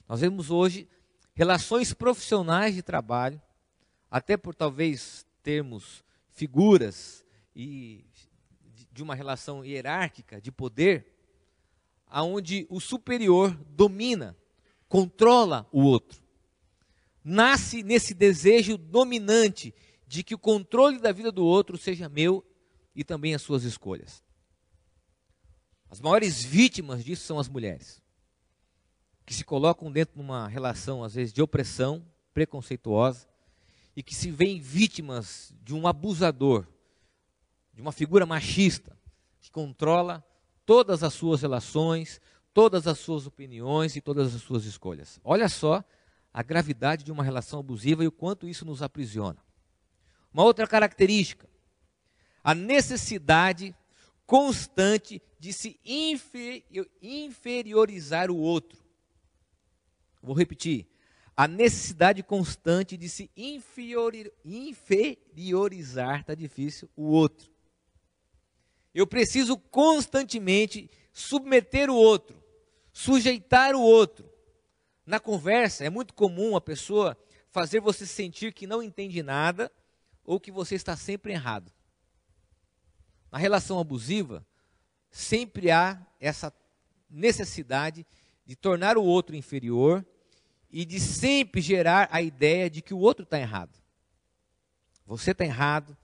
Nós 0.09 0.21
vemos 0.21 0.51
hoje 0.51 0.89
relações 1.35 1.93
profissionais 1.93 2.75
de 2.75 2.83
trabalho, 2.83 3.41
até 4.11 4.37
por 4.37 4.55
talvez 4.55 5.27
termos 5.43 6.03
figuras 6.31 7.25
e 7.55 8.07
de 8.91 9.03
uma 9.03 9.15
relação 9.15 9.65
hierárquica 9.65 10.41
de 10.41 10.51
poder, 10.51 11.13
aonde 12.07 12.67
o 12.71 12.81
superior 12.81 13.55
domina 13.69 14.37
controla 14.89 15.69
o 15.71 15.83
outro. 15.83 16.23
Nasce 17.23 17.83
nesse 17.83 18.15
desejo 18.15 18.79
dominante 18.79 19.75
de 20.07 20.23
que 20.23 20.35
o 20.35 20.39
controle 20.39 20.99
da 20.99 21.13
vida 21.13 21.33
do 21.33 21.45
outro 21.45 21.77
seja 21.77 22.09
meu 22.09 22.45
e 22.95 23.03
também 23.03 23.35
as 23.35 23.43
suas 23.43 23.65
escolhas. 23.65 24.23
As 25.91 26.01
maiores 26.01 26.43
vítimas 26.43 27.05
disso 27.05 27.25
são 27.25 27.39
as 27.39 27.49
mulheres, 27.49 28.03
que 29.25 29.35
se 29.35 29.45
colocam 29.45 29.91
dentro 29.91 30.15
de 30.17 30.21
uma 30.21 30.49
relação, 30.49 31.05
às 31.05 31.15
vezes, 31.15 31.33
de 31.33 31.43
opressão 31.43 32.05
preconceituosa 32.33 33.29
e 33.97 34.03
que 34.03 34.15
se 34.15 34.31
veem 34.31 34.61
vítimas 34.61 35.55
de 35.63 35.75
um 35.75 35.87
abusador, 35.87 36.67
de 37.73 37.81
uma 37.81 37.93
figura 37.93 38.27
machista, 38.27 38.97
que 39.41 39.51
controla 39.51 40.25
todas 40.67 41.03
as 41.03 41.15
suas 41.15 41.43
relações, 41.43 42.21
todas 42.53 42.87
as 42.87 42.99
suas 42.99 43.27
opiniões 43.27 43.95
e 43.97 44.01
todas 44.01 44.35
as 44.35 44.43
suas 44.43 44.65
escolhas. 44.65 45.21
Olha 45.23 45.49
só 45.49 45.85
a 46.33 46.43
gravidade 46.43 47.05
de 47.05 47.13
uma 47.13 47.23
relação 47.23 47.61
abusiva 47.61 48.03
e 48.03 48.09
o 48.09 48.13
quanto 48.13 48.49
isso 48.49 48.65
nos 48.65 48.83
aprisiona. 48.83 49.39
Uma 50.33 50.43
outra 50.43 50.67
característica, 50.67 51.49
a 52.45 52.55
necessidade 52.55 53.75
constante 54.27 55.21
de 55.39 55.53
se 55.53 55.81
inferiorizar 57.03 58.31
o 58.31 58.37
outro. 58.37 58.79
Vou 60.23 60.37
repetir. 60.37 60.87
A 61.37 61.49
necessidade 61.49 62.23
constante 62.23 62.97
de 62.97 63.09
se 63.09 63.29
inferiorizar, 63.37 66.21
está 66.21 66.35
difícil, 66.35 66.89
o 66.95 67.07
outro. 67.07 67.51
Eu 68.95 69.07
preciso 69.07 69.57
constantemente 69.57 70.89
submeter 71.13 71.91
o 71.91 71.97
outro, 71.97 72.41
sujeitar 72.93 73.75
o 73.75 73.81
outro. 73.81 74.31
Na 75.05 75.19
conversa, 75.19 75.85
é 75.85 75.91
muito 75.91 76.15
comum 76.15 76.55
a 76.55 76.61
pessoa 76.61 77.19
fazer 77.51 77.81
você 77.81 78.07
sentir 78.07 78.53
que 78.53 78.67
não 78.67 78.83
entende 78.83 79.23
nada 79.23 79.73
ou 80.25 80.39
que 80.39 80.53
você 80.53 80.77
está 80.77 80.97
sempre 80.97 81.33
errado. 81.33 81.74
Na 83.35 83.39
relação 83.41 83.81
abusiva, 83.81 84.47
sempre 85.11 85.69
há 85.69 86.01
essa 86.21 86.55
necessidade 87.11 88.07
de 88.47 88.55
tornar 88.55 88.97
o 88.97 89.03
outro 89.03 89.35
inferior 89.35 90.07
e 90.71 90.85
de 90.85 91.01
sempre 91.01 91.61
gerar 91.61 92.09
a 92.13 92.23
ideia 92.23 92.71
de 92.71 92.81
que 92.81 92.95
o 92.95 92.99
outro 93.01 93.25
está 93.25 93.37
errado. 93.37 93.77
Você 95.05 95.33
está 95.33 95.45
errado, 95.45 95.97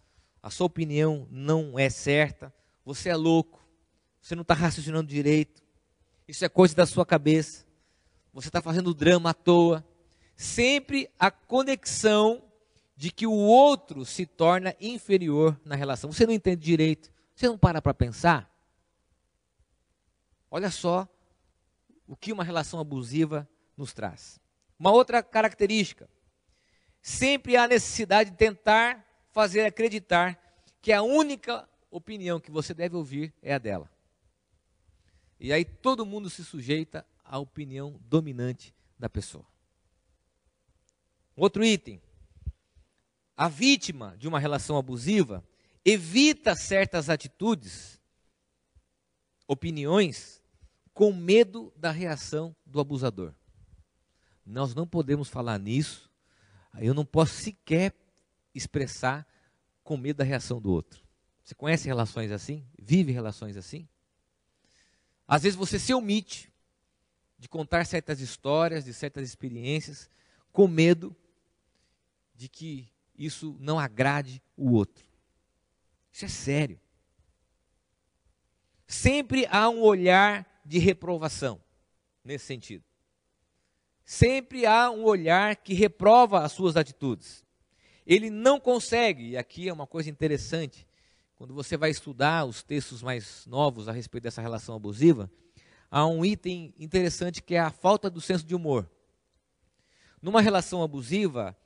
a 0.42 0.50
sua 0.50 0.66
opinião 0.66 1.28
não 1.30 1.78
é 1.78 1.88
certa, 1.88 2.52
você 2.84 3.10
é 3.10 3.14
louco, 3.14 3.64
você 4.20 4.34
não 4.34 4.42
está 4.42 4.54
raciocinando 4.54 5.06
direito, 5.06 5.62
isso 6.26 6.44
é 6.44 6.48
coisa 6.48 6.74
da 6.74 6.84
sua 6.84 7.06
cabeça. 7.06 7.64
Você 8.32 8.48
está 8.48 8.60
fazendo 8.60 8.92
drama 8.92 9.30
à 9.30 9.34
toa. 9.34 9.86
Sempre 10.34 11.08
a 11.16 11.30
conexão 11.30 12.42
de 12.96 13.12
que 13.12 13.24
o 13.24 13.32
outro 13.32 14.04
se 14.04 14.26
torna 14.26 14.74
inferior 14.80 15.56
na 15.64 15.76
relação. 15.76 16.10
Você 16.10 16.26
não 16.26 16.34
entende 16.34 16.60
direito. 16.60 17.19
Você 17.40 17.48
não 17.48 17.56
para 17.56 17.80
para 17.80 17.94
pensar? 17.94 18.54
Olha 20.50 20.70
só 20.70 21.08
o 22.06 22.14
que 22.14 22.34
uma 22.34 22.44
relação 22.44 22.78
abusiva 22.78 23.48
nos 23.78 23.94
traz. 23.94 24.38
Uma 24.78 24.92
outra 24.92 25.22
característica: 25.22 26.06
sempre 27.00 27.56
há 27.56 27.66
necessidade 27.66 28.30
de 28.30 28.36
tentar 28.36 29.02
fazer 29.30 29.64
acreditar 29.64 30.38
que 30.82 30.92
a 30.92 31.00
única 31.00 31.66
opinião 31.90 32.38
que 32.38 32.50
você 32.50 32.74
deve 32.74 32.94
ouvir 32.94 33.32
é 33.40 33.54
a 33.54 33.58
dela. 33.58 33.90
E 35.38 35.50
aí 35.50 35.64
todo 35.64 36.04
mundo 36.04 36.28
se 36.28 36.44
sujeita 36.44 37.06
à 37.24 37.38
opinião 37.38 37.98
dominante 38.02 38.74
da 38.98 39.08
pessoa. 39.08 39.46
Outro 41.34 41.64
item. 41.64 42.02
a 43.34 43.48
vítima 43.48 44.14
de 44.18 44.28
uma 44.28 44.38
relação 44.38 44.76
abusiva 44.76 45.42
evita 45.84 46.54
certas 46.54 47.08
atitudes, 47.08 48.00
opiniões, 49.46 50.42
com 50.92 51.12
medo 51.12 51.72
da 51.76 51.90
reação 51.90 52.54
do 52.66 52.80
abusador. 52.80 53.34
Nós 54.44 54.74
não 54.74 54.86
podemos 54.86 55.28
falar 55.28 55.58
nisso, 55.58 56.10
eu 56.78 56.94
não 56.94 57.04
posso 57.04 57.34
sequer 57.34 57.94
expressar 58.54 59.26
com 59.82 59.96
medo 59.96 60.18
da 60.18 60.24
reação 60.24 60.60
do 60.60 60.70
outro. 60.70 61.02
Você 61.42 61.54
conhece 61.54 61.86
relações 61.86 62.30
assim? 62.30 62.64
Vive 62.78 63.12
relações 63.12 63.56
assim? 63.56 63.88
Às 65.26 65.42
vezes 65.42 65.56
você 65.56 65.78
se 65.78 65.94
omite 65.94 66.52
de 67.38 67.48
contar 67.48 67.86
certas 67.86 68.20
histórias, 68.20 68.84
de 68.84 68.92
certas 68.92 69.26
experiências, 69.28 70.08
com 70.52 70.68
medo 70.68 71.16
de 72.34 72.48
que 72.48 72.88
isso 73.16 73.56
não 73.58 73.78
agrade 73.78 74.42
o 74.56 74.72
outro. 74.72 75.09
Isso 76.12 76.24
é 76.24 76.28
sério. 76.28 76.80
Sempre 78.86 79.46
há 79.50 79.68
um 79.68 79.80
olhar 79.80 80.46
de 80.64 80.78
reprovação 80.78 81.60
nesse 82.24 82.46
sentido. 82.46 82.84
Sempre 84.04 84.66
há 84.66 84.90
um 84.90 85.04
olhar 85.04 85.54
que 85.56 85.74
reprova 85.74 86.40
as 86.40 86.52
suas 86.52 86.76
atitudes. 86.76 87.44
Ele 88.04 88.28
não 88.28 88.58
consegue, 88.58 89.30
e 89.30 89.36
aqui 89.36 89.68
é 89.68 89.72
uma 89.72 89.86
coisa 89.86 90.10
interessante, 90.10 90.84
quando 91.36 91.54
você 91.54 91.76
vai 91.76 91.90
estudar 91.90 92.44
os 92.44 92.62
textos 92.62 93.02
mais 93.02 93.46
novos 93.46 93.88
a 93.88 93.92
respeito 93.92 94.24
dessa 94.24 94.42
relação 94.42 94.74
abusiva, 94.74 95.30
há 95.88 96.04
um 96.06 96.24
item 96.24 96.74
interessante 96.78 97.42
que 97.42 97.54
é 97.54 97.60
a 97.60 97.70
falta 97.70 98.10
do 98.10 98.20
senso 98.20 98.44
de 98.44 98.54
humor. 98.54 98.90
Numa 100.20 100.40
relação 100.40 100.82
abusiva, 100.82 101.56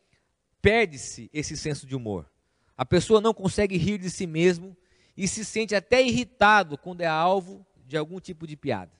perde-se 0.61 1.31
esse 1.33 1.57
senso 1.57 1.87
de 1.87 1.97
humor. 1.97 2.31
A 2.77 2.85
pessoa 2.85 3.21
não 3.21 3.33
consegue 3.33 3.77
rir 3.77 3.99
de 3.99 4.11
si 4.11 4.27
mesmo 4.27 4.77
e 5.17 5.29
se 5.29 5.45
sente 5.45 5.75
até 5.75 6.03
irritado 6.03 6.77
quando 6.77 7.01
é 7.01 7.07
alvo 7.07 7.65
de 7.87 7.97
algum 7.97 8.19
tipo 8.19 8.47
de 8.47 8.57
piada. 8.57 8.93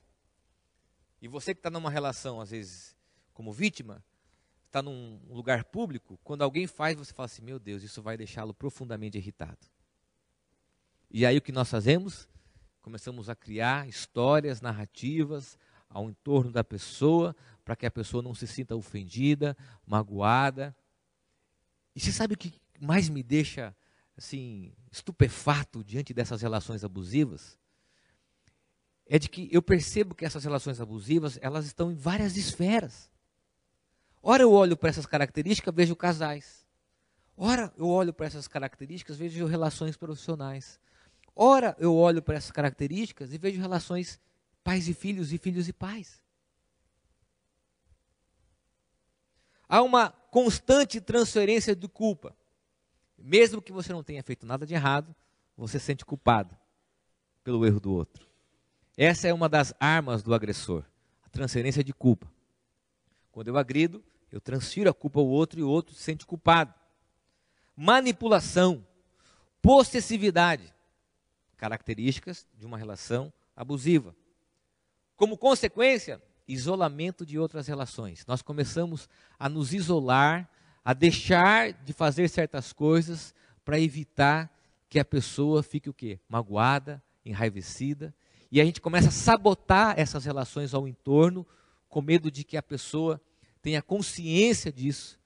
E 1.21 1.27
você 1.27 1.55
que 1.55 1.59
está 1.59 1.71
numa 1.71 1.91
relação, 1.91 2.41
às 2.41 2.51
vezes, 2.51 2.95
como 3.33 3.53
vítima, 3.53 4.05
está 4.67 4.83
num 4.83 5.21
lugar 5.29 5.65
público, 5.65 6.19
quando 6.23 6.43
alguém 6.43 6.67
faz, 6.67 6.97
você 6.97 7.13
fala 7.13 7.27
assim: 7.27 7.43
meu 7.43 7.59
Deus, 7.59 7.83
isso 7.83 8.03
vai 8.03 8.17
deixá-lo 8.17 8.55
profundamente 8.55 9.19
irritado. 9.19 9.59
E 11.11 11.25
aí 11.25 11.37
o 11.39 11.43
que 11.43 11.53
nós 11.53 11.71
fazemos? 11.71 12.29
Começamos 12.83 13.29
a 13.29 13.35
criar 13.35 13.89
histórias, 13.89 14.61
narrativas 14.61 15.59
ao 15.89 16.11
entorno 16.11 16.51
da 16.51 16.63
pessoa, 16.63 17.35
para 17.65 17.77
que 17.77 17.87
a 17.87 17.91
pessoa 17.91 18.23
não 18.23 18.35
se 18.35 18.47
sinta 18.47 18.77
ofendida, 18.77 19.57
magoada, 19.87 20.77
e 21.95 22.01
você 22.01 22.11
sabe 22.11 22.35
o 22.35 22.37
que 22.37 22.53
mais 22.85 23.09
me 23.09 23.23
deixa 23.23 23.75
assim 24.17 24.73
estupefato 24.93 25.83
diante 25.83 26.15
dessas 26.15 26.43
relações 26.43 26.85
abusivas? 26.85 27.59
É 29.07 29.19
de 29.19 29.29
que 29.29 29.49
eu 29.51 29.61
percebo 29.61 30.15
que 30.15 30.25
essas 30.25 30.45
relações 30.45 30.81
abusivas, 30.81 31.39
elas 31.43 31.67
estão 31.67 31.91
em 31.91 31.95
várias 31.95 32.37
esferas. 32.37 33.11
Ora 34.23 34.43
eu 34.43 34.53
olho 34.53 34.77
para 34.77 34.89
essas 34.89 35.05
características, 35.05 35.75
vejo 35.75 35.95
casais. 35.95 36.65
Ora 37.37 37.73
eu 37.77 37.89
olho 37.89 38.13
para 38.13 38.27
essas 38.27 38.49
características, 38.49 39.17
vejo 39.17 39.45
relações 39.47 39.97
profissionais. 39.97 40.81
Ora 41.35 41.77
eu 41.79 41.95
olho 41.95 42.23
para 42.23 42.37
essas 42.37 42.53
características 42.53 43.33
e 43.33 43.39
vejo 43.39 43.61
relações 43.61 44.21
pais 44.63 44.89
e 44.89 44.95
filhos 44.95 45.33
e 45.33 45.39
filhos 45.39 45.69
e 45.69 45.73
pais. 45.73 46.23
Há 49.69 49.83
uma 49.83 50.11
constante 50.11 51.01
transferência 51.01 51.75
de 51.75 51.89
culpa. 51.89 52.37
Mesmo 53.27 53.63
que 53.63 53.73
você 53.73 53.91
não 53.91 54.03
tenha 54.03 54.23
feito 54.23 54.45
nada 54.45 54.67
de 54.67 54.75
errado, 54.75 55.17
você 55.57 55.79
se 55.79 55.87
sente 55.87 56.05
culpado 56.05 56.55
pelo 57.43 57.65
erro 57.65 57.81
do 57.81 57.91
outro. 57.91 58.29
Essa 58.99 59.29
é 59.29 59.33
uma 59.33 59.49
das 59.49 59.73
armas 59.81 60.23
do 60.23 60.35
agressor, 60.35 60.85
a 61.25 61.31
transferência 61.31 61.83
de 61.83 61.95
culpa. 61.95 62.31
Quando 63.33 63.49
eu 63.49 63.57
agrido, 63.57 64.05
eu 64.31 64.43
transfiro 64.43 64.91
a 64.91 64.95
culpa 64.95 65.21
ao 65.21 65.27
outro 65.27 65.59
e 65.59 65.63
o 65.63 65.69
outro 65.71 65.95
se 65.95 66.03
sente 66.03 66.27
culpado. 66.27 66.75
Manipulação, 67.75 68.87
possessividade, 69.63 70.75
características 71.57 72.47
de 72.59 72.67
uma 72.67 72.77
relação 72.77 73.33
abusiva. 73.57 74.15
Como 75.17 75.39
consequência, 75.39 76.23
isolamento 76.47 77.25
de 77.25 77.39
outras 77.39 77.69
relações. 77.69 78.27
Nós 78.27 78.43
começamos 78.43 79.09
a 79.39 79.49
nos 79.49 79.73
isolar, 79.73 80.47
a 80.85 80.93
deixar 80.93 81.73
de 81.73 81.93
fazer 81.93 82.29
certas 82.29 82.73
coisas 82.73 83.35
para 83.65 83.81
evitar 83.81 84.53
que 84.89 84.99
a 84.99 85.05
pessoa 85.05 85.63
fique 85.63 85.89
o 85.89 85.95
quê? 85.95 86.21
Magoada, 86.29 87.03
enraivecida, 87.25 88.15
e 88.53 88.61
a 88.61 88.65
gente 88.65 88.81
começa 88.81 89.09
a 89.09 89.13
sabotar 89.13 89.99
essas 89.99 90.25
relações 90.25 90.75
ao 90.75 90.87
entorno 90.87 91.47
com 91.89 92.03
medo 92.03 92.31
de 92.31 92.45
que 92.45 92.57
a 92.57 92.63
pessoa 92.63 93.21
tenha 93.63 93.81
consciência 93.81 94.71
disso. 94.71 95.19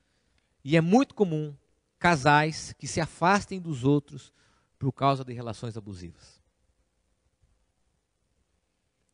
E 0.64 0.76
é 0.76 0.80
muito 0.80 1.14
comum 1.14 1.54
casais 1.98 2.72
que 2.78 2.86
se 2.86 3.00
afastem 3.00 3.60
dos 3.60 3.84
outros 3.84 4.32
por 4.78 4.92
causa 4.92 5.24
de 5.24 5.32
relações 5.32 5.76
abusivas. 5.76 6.40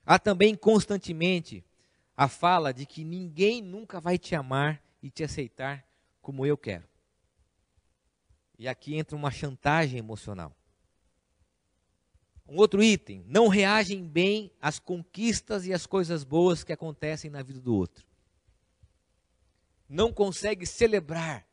Há 0.04 0.18
também 0.18 0.54
constantemente 0.54 1.64
a 2.16 2.28
fala 2.28 2.72
de 2.72 2.84
que 2.84 3.02
ninguém 3.02 3.62
nunca 3.62 3.98
vai 4.00 4.18
te 4.18 4.34
amar 4.34 4.82
e 5.02 5.10
te 5.10 5.24
aceitar 5.24 5.84
como 6.24 6.46
eu 6.46 6.56
quero. 6.56 6.88
E 8.58 8.66
aqui 8.66 8.96
entra 8.96 9.14
uma 9.14 9.30
chantagem 9.30 9.98
emocional. 9.98 10.56
Um 12.48 12.56
outro 12.56 12.82
item: 12.82 13.22
não 13.26 13.46
reagem 13.46 14.08
bem 14.08 14.50
às 14.60 14.78
conquistas 14.78 15.66
e 15.66 15.72
às 15.72 15.86
coisas 15.86 16.24
boas 16.24 16.64
que 16.64 16.72
acontecem 16.72 17.30
na 17.30 17.42
vida 17.42 17.60
do 17.60 17.74
outro. 17.74 18.06
Não 19.86 20.10
consegue 20.12 20.64
celebrar 20.64 21.46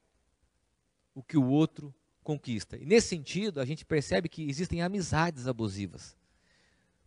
o 1.14 1.22
que 1.22 1.38
o 1.38 1.46
outro 1.46 1.94
conquista. 2.24 2.78
E 2.78 2.86
nesse 2.86 3.10
sentido, 3.10 3.60
a 3.60 3.66
gente 3.66 3.86
percebe 3.86 4.30
que 4.30 4.50
existem 4.50 4.82
amizades 4.82 5.48
abusivas. 5.48 6.16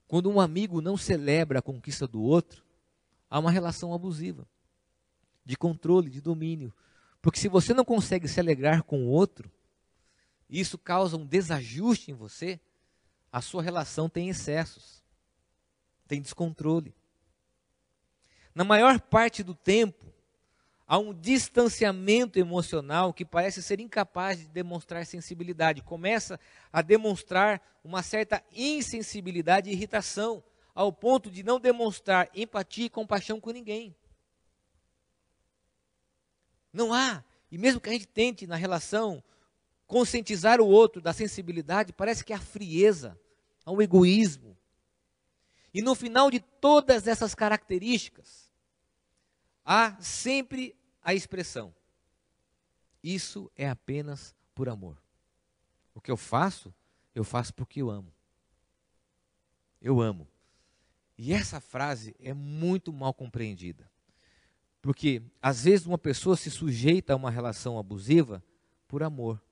Quando 0.06 0.30
um 0.30 0.38
amigo 0.38 0.82
não 0.82 0.98
celebra 0.98 1.60
a 1.60 1.62
conquista 1.62 2.06
do 2.06 2.20
outro, 2.20 2.62
há 3.30 3.38
uma 3.38 3.50
relação 3.50 3.94
abusiva, 3.94 4.46
de 5.44 5.56
controle, 5.56 6.10
de 6.10 6.20
domínio. 6.20 6.74
Porque 7.24 7.40
se 7.40 7.48
você 7.48 7.72
não 7.72 7.86
consegue 7.86 8.28
se 8.28 8.38
alegrar 8.38 8.82
com 8.82 9.06
o 9.06 9.08
outro, 9.08 9.50
isso 10.46 10.76
causa 10.76 11.16
um 11.16 11.24
desajuste 11.24 12.10
em 12.10 12.14
você, 12.14 12.60
a 13.32 13.40
sua 13.40 13.62
relação 13.62 14.10
tem 14.10 14.28
excessos, 14.28 15.02
tem 16.06 16.20
descontrole. 16.20 16.94
Na 18.54 18.62
maior 18.62 19.00
parte 19.00 19.42
do 19.42 19.54
tempo, 19.54 20.04
há 20.86 20.98
um 20.98 21.14
distanciamento 21.14 22.38
emocional 22.38 23.10
que 23.10 23.24
parece 23.24 23.62
ser 23.62 23.80
incapaz 23.80 24.40
de 24.40 24.48
demonstrar 24.48 25.06
sensibilidade. 25.06 25.80
Começa 25.80 26.38
a 26.70 26.82
demonstrar 26.82 27.58
uma 27.82 28.02
certa 28.02 28.44
insensibilidade 28.52 29.70
e 29.70 29.72
irritação 29.72 30.44
ao 30.74 30.92
ponto 30.92 31.30
de 31.30 31.42
não 31.42 31.58
demonstrar 31.58 32.28
empatia 32.34 32.84
e 32.84 32.90
compaixão 32.90 33.40
com 33.40 33.50
ninguém. 33.50 33.96
Não 36.74 36.92
há, 36.92 37.22
e 37.52 37.56
mesmo 37.56 37.80
que 37.80 37.88
a 37.88 37.92
gente 37.92 38.08
tente 38.08 38.48
na 38.48 38.56
relação 38.56 39.22
conscientizar 39.86 40.60
o 40.60 40.66
outro 40.66 41.00
da 41.00 41.12
sensibilidade, 41.12 41.92
parece 41.92 42.24
que 42.24 42.32
há 42.32 42.38
frieza, 42.38 43.16
há 43.64 43.70
um 43.70 43.80
egoísmo. 43.80 44.58
E 45.72 45.80
no 45.80 45.94
final 45.94 46.32
de 46.32 46.40
todas 46.40 47.06
essas 47.06 47.32
características, 47.32 48.50
há 49.64 49.96
sempre 50.00 50.74
a 51.00 51.14
expressão: 51.14 51.72
Isso 53.00 53.48
é 53.54 53.68
apenas 53.68 54.34
por 54.52 54.68
amor. 54.68 55.00
O 55.94 56.00
que 56.00 56.10
eu 56.10 56.16
faço, 56.16 56.74
eu 57.14 57.22
faço 57.22 57.54
porque 57.54 57.80
eu 57.80 57.88
amo. 57.88 58.12
Eu 59.80 60.00
amo. 60.00 60.26
E 61.16 61.32
essa 61.32 61.60
frase 61.60 62.16
é 62.18 62.34
muito 62.34 62.92
mal 62.92 63.14
compreendida. 63.14 63.88
Porque, 64.84 65.22
às 65.40 65.64
vezes, 65.64 65.86
uma 65.86 65.96
pessoa 65.96 66.36
se 66.36 66.50
sujeita 66.50 67.14
a 67.14 67.16
uma 67.16 67.30
relação 67.30 67.78
abusiva 67.78 68.44
por 68.86 69.02
amor. 69.02 69.42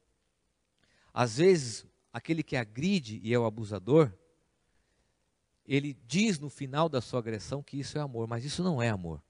Às 1.11 1.39
vezes, 1.39 1.87
aquele 2.13 2.43
que 2.43 2.55
agride 2.55 3.19
e 3.25 3.33
é 3.33 3.39
o 3.39 3.47
abusador, 3.47 4.13
ele 5.67 5.97
diz 6.07 6.39
no 6.39 6.51
final 6.51 6.87
da 6.87 7.01
sua 7.01 7.19
agressão 7.19 7.63
que 7.63 7.81
isso 7.81 7.97
é 7.97 8.03
amor, 8.03 8.29
mas 8.29 8.45
isso 8.45 8.63
não 8.63 8.83
é 8.83 8.91
amor. 8.91 9.23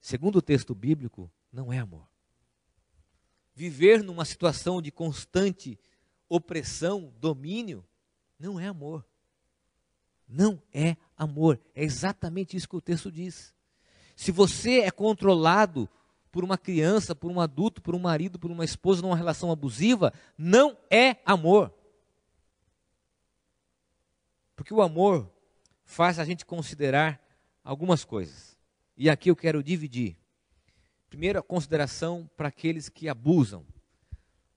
Segundo 0.00 0.36
o 0.36 0.42
texto 0.42 0.76
bíblico, 0.76 1.28
não 1.52 1.72
é 1.72 1.78
amor. 1.80 2.08
Viver 3.52 4.00
numa 4.04 4.24
situação 4.24 4.80
de 4.80 4.92
constante 4.92 5.76
opressão, 6.28 7.12
domínio, 7.18 7.84
não 8.38 8.60
é 8.60 8.68
amor 8.68 9.04
não 10.32 10.62
é 10.72 10.96
amor. 11.14 11.60
É 11.74 11.84
exatamente 11.84 12.56
isso 12.56 12.68
que 12.68 12.76
o 12.76 12.80
texto 12.80 13.12
diz. 13.12 13.54
Se 14.16 14.30
você 14.30 14.80
é 14.80 14.90
controlado 14.90 15.88
por 16.30 16.42
uma 16.42 16.56
criança, 16.56 17.14
por 17.14 17.30
um 17.30 17.40
adulto, 17.40 17.82
por 17.82 17.94
um 17.94 17.98
marido, 17.98 18.38
por 18.38 18.50
uma 18.50 18.64
esposa 18.64 19.02
numa 19.02 19.16
relação 19.16 19.50
abusiva, 19.52 20.12
não 20.36 20.76
é 20.90 21.16
amor. 21.26 21.72
Porque 24.56 24.72
o 24.72 24.80
amor 24.80 25.30
faz 25.84 26.18
a 26.18 26.24
gente 26.24 26.46
considerar 26.46 27.20
algumas 27.62 28.04
coisas. 28.04 28.58
E 28.96 29.10
aqui 29.10 29.30
eu 29.30 29.36
quero 29.36 29.62
dividir. 29.62 30.16
Primeiro, 31.10 31.38
a 31.38 31.42
consideração 31.42 32.30
para 32.36 32.48
aqueles 32.48 32.88
que 32.88 33.08
abusam, 33.08 33.66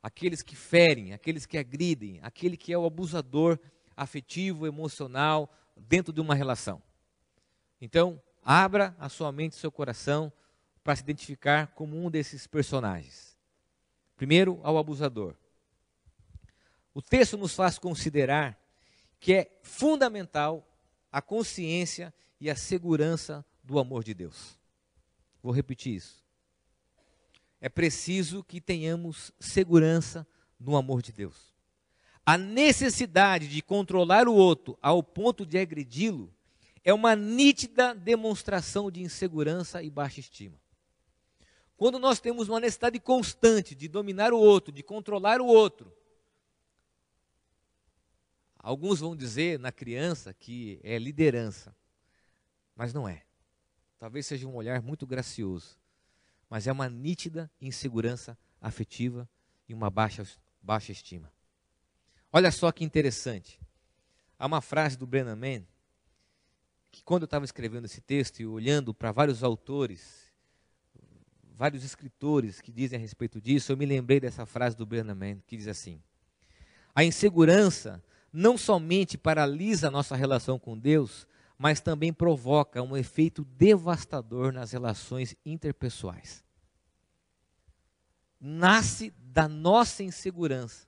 aqueles 0.02 0.42
que 0.42 0.56
ferem, 0.56 1.12
aqueles 1.12 1.46
que 1.46 1.58
agridem, 1.58 2.20
aquele 2.22 2.56
que 2.56 2.72
é 2.72 2.78
o 2.78 2.86
abusador 2.86 3.60
afetivo, 3.98 4.66
emocional 4.66 5.52
dentro 5.76 6.14
de 6.14 6.22
uma 6.22 6.36
relação. 6.36 6.82
Então, 7.82 8.22
abra 8.46 8.96
a 9.00 9.10
sua 9.10 9.32
mente 9.32 9.54
e 9.54 9.56
seu 9.56 9.72
coração 9.72 10.32
para 10.84 10.96
se 10.96 11.02
identificar 11.02 11.68
como 11.74 11.98
um 11.98 12.12
desses 12.12 12.46
personagens. 12.46 13.36
Primeiro, 14.16 14.60
ao 14.62 14.78
abusador. 14.78 15.34
O 16.94 17.02
texto 17.02 17.38
nos 17.38 17.56
faz 17.56 17.80
considerar 17.80 18.58
que 19.20 19.34
é 19.34 19.60
fundamental 19.64 20.66
a 21.12 21.22
consciência 21.22 22.14
e 22.40 22.50
a 22.50 22.56
segurança 22.56 23.44
do 23.64 23.80
amor 23.80 24.04
de 24.04 24.14
Deus. 24.14 24.58
Vou 25.42 25.52
repetir 25.52 25.96
isso. 25.96 26.24
É 27.60 27.68
preciso 27.68 28.44
que 28.44 28.62
tenhamos 28.62 29.32
segurança 29.40 30.28
no 30.60 30.78
amor 30.78 31.02
de 31.02 31.12
Deus. 31.12 31.56
A 32.24 32.38
necessidade 32.38 33.48
de 33.48 33.62
controlar 33.62 34.28
o 34.28 34.36
outro 34.36 34.78
ao 34.82 35.02
ponto 35.02 35.46
de 35.46 35.58
agredi-lo 35.58 36.35
é 36.86 36.94
uma 36.94 37.16
nítida 37.16 37.96
demonstração 37.96 38.92
de 38.92 39.02
insegurança 39.02 39.82
e 39.82 39.90
baixa 39.90 40.20
estima. 40.20 40.62
Quando 41.76 41.98
nós 41.98 42.20
temos 42.20 42.48
uma 42.48 42.60
necessidade 42.60 43.00
constante 43.00 43.74
de 43.74 43.88
dominar 43.88 44.32
o 44.32 44.38
outro, 44.38 44.72
de 44.72 44.84
controlar 44.84 45.42
o 45.42 45.48
outro, 45.48 45.92
alguns 48.60 49.00
vão 49.00 49.16
dizer 49.16 49.58
na 49.58 49.72
criança 49.72 50.32
que 50.32 50.80
é 50.84 51.00
liderança, 51.00 51.76
mas 52.76 52.94
não 52.94 53.10
é. 53.10 53.24
Talvez 53.98 54.28
seja 54.28 54.48
um 54.48 54.56
olhar 54.56 54.80
muito 54.84 55.08
gracioso, 55.08 55.80
mas 56.48 56.68
é 56.68 56.72
uma 56.72 56.88
nítida 56.88 57.50
insegurança 57.60 58.38
afetiva 58.62 59.28
e 59.68 59.74
uma 59.74 59.90
baixa, 59.90 60.24
baixa 60.62 60.92
estima. 60.92 61.34
Olha 62.32 62.52
só 62.52 62.72
que 62.72 62.84
interessante. 62.84 63.60
Há 64.38 64.46
uma 64.46 64.62
frase 64.62 64.96
do 64.96 65.08
Brennan 65.08 65.36
Mann 65.36 65.66
que 66.96 67.04
quando 67.04 67.24
eu 67.24 67.26
estava 67.26 67.44
escrevendo 67.44 67.84
esse 67.86 68.00
texto 68.00 68.40
e 68.40 68.46
olhando 68.46 68.94
para 68.94 69.12
vários 69.12 69.44
autores 69.44 70.26
vários 71.54 71.84
escritores 71.84 72.62
que 72.62 72.72
dizem 72.72 72.98
a 72.98 73.02
respeito 73.02 73.40
disso, 73.40 73.72
eu 73.72 73.78
me 73.78 73.86
lembrei 73.86 74.20
dessa 74.20 74.46
frase 74.46 74.76
do 74.76 74.86
Bernard 74.86 75.20
Mann, 75.20 75.42
que 75.46 75.58
diz 75.58 75.68
assim: 75.68 76.02
A 76.94 77.04
insegurança 77.04 78.02
não 78.32 78.58
somente 78.58 79.18
paralisa 79.18 79.88
a 79.88 79.92
nossa 79.92 80.16
relação 80.16 80.58
com 80.58 80.78
Deus, 80.78 81.28
mas 81.58 81.82
também 81.82 82.14
provoca 82.14 82.82
um 82.82 82.96
efeito 82.96 83.44
devastador 83.44 84.54
nas 84.54 84.72
relações 84.72 85.36
interpessoais. 85.46 86.44
Nasce 88.40 89.14
da 89.18 89.48
nossa 89.48 90.04
insegurança 90.04 90.88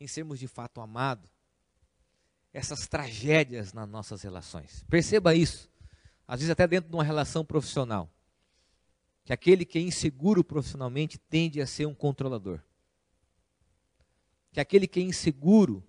em 0.00 0.06
sermos 0.06 0.38
de 0.38 0.48
fato 0.48 0.80
amados, 0.80 1.31
essas 2.52 2.86
tragédias 2.86 3.72
nas 3.72 3.88
nossas 3.88 4.22
relações. 4.22 4.84
Perceba 4.88 5.34
isso, 5.34 5.70
às 6.26 6.40
vezes 6.40 6.50
até 6.50 6.66
dentro 6.66 6.90
de 6.90 6.96
uma 6.96 7.04
relação 7.04 7.44
profissional 7.44 8.10
que 9.24 9.32
aquele 9.32 9.64
que 9.64 9.78
é 9.78 9.82
inseguro 9.82 10.42
profissionalmente 10.42 11.18
tende 11.18 11.60
a 11.60 11.66
ser 11.66 11.86
um 11.86 11.94
controlador. 11.94 12.60
Que 14.52 14.60
aquele 14.60 14.86
que 14.86 15.00
é 15.00 15.02
inseguro 15.02 15.82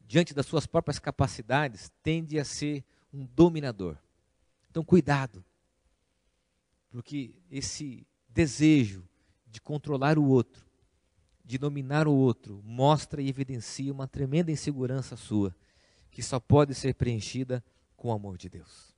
diante 0.00 0.32
das 0.32 0.46
suas 0.46 0.66
próprias 0.66 0.98
capacidades 0.98 1.92
tende 2.02 2.38
a 2.38 2.44
ser 2.44 2.84
um 3.12 3.26
dominador. 3.26 3.96
Então, 4.70 4.84
cuidado, 4.84 5.44
porque 6.90 7.34
esse 7.50 8.06
desejo 8.28 9.06
de 9.46 9.60
controlar 9.60 10.18
o 10.18 10.24
outro, 10.24 10.64
de 11.44 11.58
dominar 11.58 12.08
o 12.08 12.14
outro, 12.14 12.60
mostra 12.64 13.22
e 13.22 13.28
evidencia 13.28 13.92
uma 13.92 14.08
tremenda 14.08 14.50
insegurança 14.50 15.16
sua, 15.16 15.54
que 16.16 16.22
só 16.22 16.40
pode 16.40 16.74
ser 16.74 16.94
preenchida 16.94 17.62
com 17.94 18.08
o 18.08 18.10
amor 18.10 18.38
de 18.38 18.48
Deus, 18.48 18.96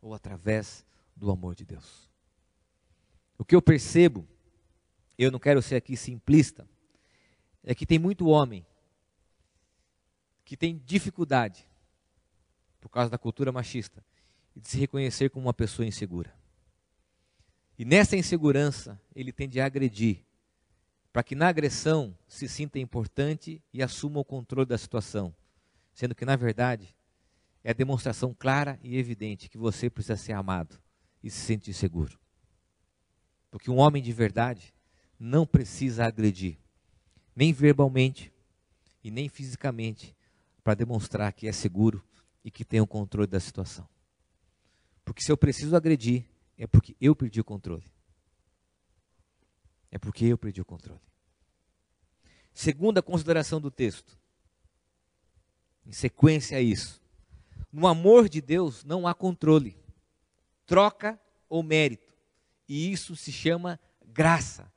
ou 0.00 0.14
através 0.14 0.82
do 1.14 1.30
amor 1.30 1.54
de 1.54 1.62
Deus. 1.62 2.08
O 3.36 3.44
que 3.44 3.54
eu 3.54 3.60
percebo, 3.60 4.26
eu 5.18 5.30
não 5.30 5.38
quero 5.38 5.60
ser 5.60 5.76
aqui 5.76 5.94
simplista, 5.94 6.66
é 7.62 7.74
que 7.74 7.84
tem 7.84 7.98
muito 7.98 8.28
homem 8.28 8.64
que 10.42 10.56
tem 10.56 10.80
dificuldade, 10.86 11.68
por 12.80 12.88
causa 12.88 13.10
da 13.10 13.18
cultura 13.18 13.52
machista, 13.52 14.02
de 14.56 14.66
se 14.66 14.78
reconhecer 14.78 15.28
como 15.28 15.48
uma 15.48 15.52
pessoa 15.52 15.84
insegura. 15.84 16.34
E 17.78 17.84
nessa 17.84 18.16
insegurança, 18.16 18.98
ele 19.14 19.32
tende 19.32 19.60
a 19.60 19.66
agredir, 19.66 20.24
para 21.12 21.22
que 21.22 21.34
na 21.34 21.48
agressão 21.48 22.16
se 22.26 22.48
sinta 22.48 22.78
importante 22.78 23.62
e 23.70 23.82
assuma 23.82 24.18
o 24.20 24.24
controle 24.24 24.66
da 24.66 24.78
situação, 24.78 25.34
sendo 25.98 26.14
que, 26.14 26.24
na 26.24 26.36
verdade, 26.36 26.94
é 27.64 27.70
a 27.70 27.74
demonstração 27.74 28.32
clara 28.32 28.78
e 28.84 28.96
evidente 28.96 29.48
que 29.48 29.58
você 29.58 29.90
precisa 29.90 30.14
ser 30.14 30.32
amado 30.32 30.80
e 31.20 31.28
se 31.28 31.40
sentir 31.40 31.72
seguro. 31.72 32.16
Porque 33.50 33.68
um 33.68 33.78
homem 33.78 34.00
de 34.00 34.12
verdade 34.12 34.72
não 35.18 35.44
precisa 35.44 36.06
agredir, 36.06 36.56
nem 37.34 37.52
verbalmente 37.52 38.32
e 39.02 39.10
nem 39.10 39.28
fisicamente, 39.28 40.14
para 40.62 40.74
demonstrar 40.74 41.32
que 41.32 41.48
é 41.48 41.52
seguro 41.52 42.00
e 42.44 42.50
que 42.52 42.64
tem 42.64 42.80
o 42.80 42.86
controle 42.86 43.26
da 43.26 43.40
situação. 43.40 43.88
Porque 45.04 45.20
se 45.20 45.32
eu 45.32 45.36
preciso 45.36 45.74
agredir, 45.74 46.24
é 46.56 46.68
porque 46.68 46.94
eu 47.00 47.16
perdi 47.16 47.40
o 47.40 47.44
controle. 47.44 47.90
É 49.90 49.98
porque 49.98 50.26
eu 50.26 50.38
perdi 50.38 50.60
o 50.60 50.64
controle. 50.64 51.02
Segunda 52.54 53.02
consideração 53.02 53.60
do 53.60 53.68
texto. 53.68 54.16
Em 55.88 55.92
sequência 55.92 56.58
a 56.58 56.60
isso. 56.60 57.00
No 57.72 57.86
amor 57.86 58.28
de 58.28 58.42
Deus 58.42 58.84
não 58.84 59.06
há 59.06 59.14
controle, 59.14 59.74
troca 60.66 61.18
ou 61.48 61.62
mérito. 61.62 62.12
E 62.68 62.92
isso 62.92 63.16
se 63.16 63.32
chama 63.32 63.80
graça. 64.06 64.70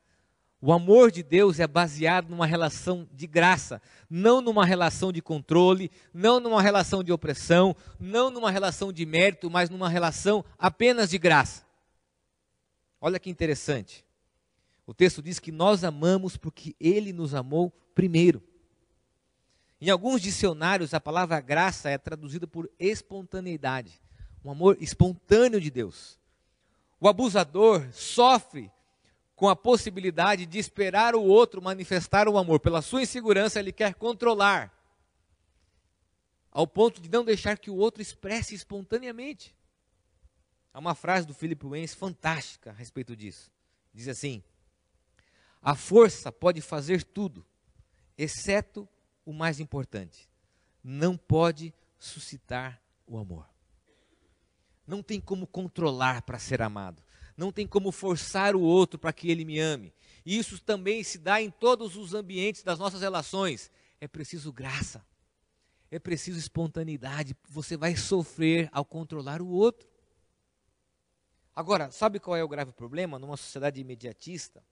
O 0.58 0.72
amor 0.72 1.10
de 1.10 1.22
Deus 1.22 1.60
é 1.60 1.66
baseado 1.66 2.30
numa 2.30 2.46
relação 2.46 3.06
de 3.12 3.26
graça, 3.26 3.82
não 4.08 4.40
numa 4.40 4.64
relação 4.64 5.12
de 5.12 5.20
controle, 5.20 5.90
não 6.14 6.40
numa 6.40 6.62
relação 6.62 7.02
de 7.02 7.12
opressão, 7.12 7.76
não 7.98 8.30
numa 8.30 8.50
relação 8.50 8.92
de 8.92 9.04
mérito, 9.04 9.50
mas 9.50 9.68
numa 9.68 9.88
relação 9.88 10.42
apenas 10.58 11.10
de 11.10 11.18
graça. 11.18 11.66
Olha 13.00 13.18
que 13.18 13.28
interessante. 13.28 14.04
O 14.86 14.94
texto 14.94 15.20
diz 15.20 15.38
que 15.38 15.52
nós 15.52 15.84
amamos 15.84 16.36
porque 16.36 16.74
ele 16.80 17.12
nos 17.12 17.34
amou 17.34 17.70
primeiro. 17.94 18.42
Em 19.84 19.90
alguns 19.90 20.22
dicionários, 20.22 20.94
a 20.94 21.00
palavra 21.00 21.40
graça 21.40 21.90
é 21.90 21.98
traduzida 21.98 22.46
por 22.46 22.70
espontaneidade, 22.78 24.00
um 24.44 24.48
amor 24.52 24.76
espontâneo 24.80 25.60
de 25.60 25.72
Deus. 25.72 26.20
O 27.00 27.08
abusador 27.08 27.92
sofre 27.92 28.70
com 29.34 29.48
a 29.48 29.56
possibilidade 29.56 30.46
de 30.46 30.56
esperar 30.56 31.16
o 31.16 31.24
outro 31.24 31.60
manifestar 31.60 32.28
o 32.28 32.38
amor. 32.38 32.60
Pela 32.60 32.80
sua 32.80 33.02
insegurança, 33.02 33.58
ele 33.58 33.72
quer 33.72 33.94
controlar, 33.94 34.72
ao 36.52 36.64
ponto 36.64 37.00
de 37.00 37.10
não 37.10 37.24
deixar 37.24 37.58
que 37.58 37.68
o 37.68 37.74
outro 37.74 38.00
expresse 38.00 38.54
espontaneamente. 38.54 39.52
Há 40.72 40.78
uma 40.78 40.94
frase 40.94 41.26
do 41.26 41.34
Philip 41.34 41.66
Waynes 41.66 41.92
fantástica 41.92 42.70
a 42.70 42.72
respeito 42.72 43.16
disso. 43.16 43.50
Diz 43.92 44.06
assim: 44.06 44.44
A 45.60 45.74
força 45.74 46.30
pode 46.30 46.60
fazer 46.60 47.02
tudo, 47.02 47.44
exceto 48.16 48.88
o 49.24 49.32
mais 49.32 49.60
importante: 49.60 50.28
não 50.82 51.16
pode 51.16 51.72
suscitar 51.98 52.80
o 53.06 53.18
amor. 53.18 53.48
Não 54.86 55.02
tem 55.02 55.20
como 55.20 55.46
controlar 55.46 56.22
para 56.22 56.38
ser 56.38 56.60
amado. 56.60 57.02
Não 57.36 57.52
tem 57.52 57.66
como 57.66 57.90
forçar 57.92 58.54
o 58.54 58.60
outro 58.60 58.98
para 58.98 59.12
que 59.12 59.30
ele 59.30 59.44
me 59.44 59.58
ame. 59.58 59.94
E 60.24 60.36
isso 60.36 60.60
também 60.60 61.02
se 61.02 61.18
dá 61.18 61.40
em 61.40 61.50
todos 61.50 61.96
os 61.96 62.14
ambientes 62.14 62.62
das 62.62 62.78
nossas 62.78 63.00
relações. 63.00 63.70
É 64.00 64.06
preciso 64.06 64.52
graça. 64.52 65.04
É 65.90 65.98
preciso 65.98 66.38
espontaneidade. 66.38 67.36
Você 67.48 67.76
vai 67.76 67.96
sofrer 67.96 68.68
ao 68.72 68.84
controlar 68.84 69.40
o 69.40 69.48
outro. 69.48 69.88
Agora, 71.54 71.90
sabe 71.90 72.18
qual 72.18 72.36
é 72.36 72.42
o 72.42 72.48
grave 72.48 72.72
problema? 72.72 73.18
Numa 73.18 73.36
sociedade 73.36 73.80
imediatista, 73.80 74.64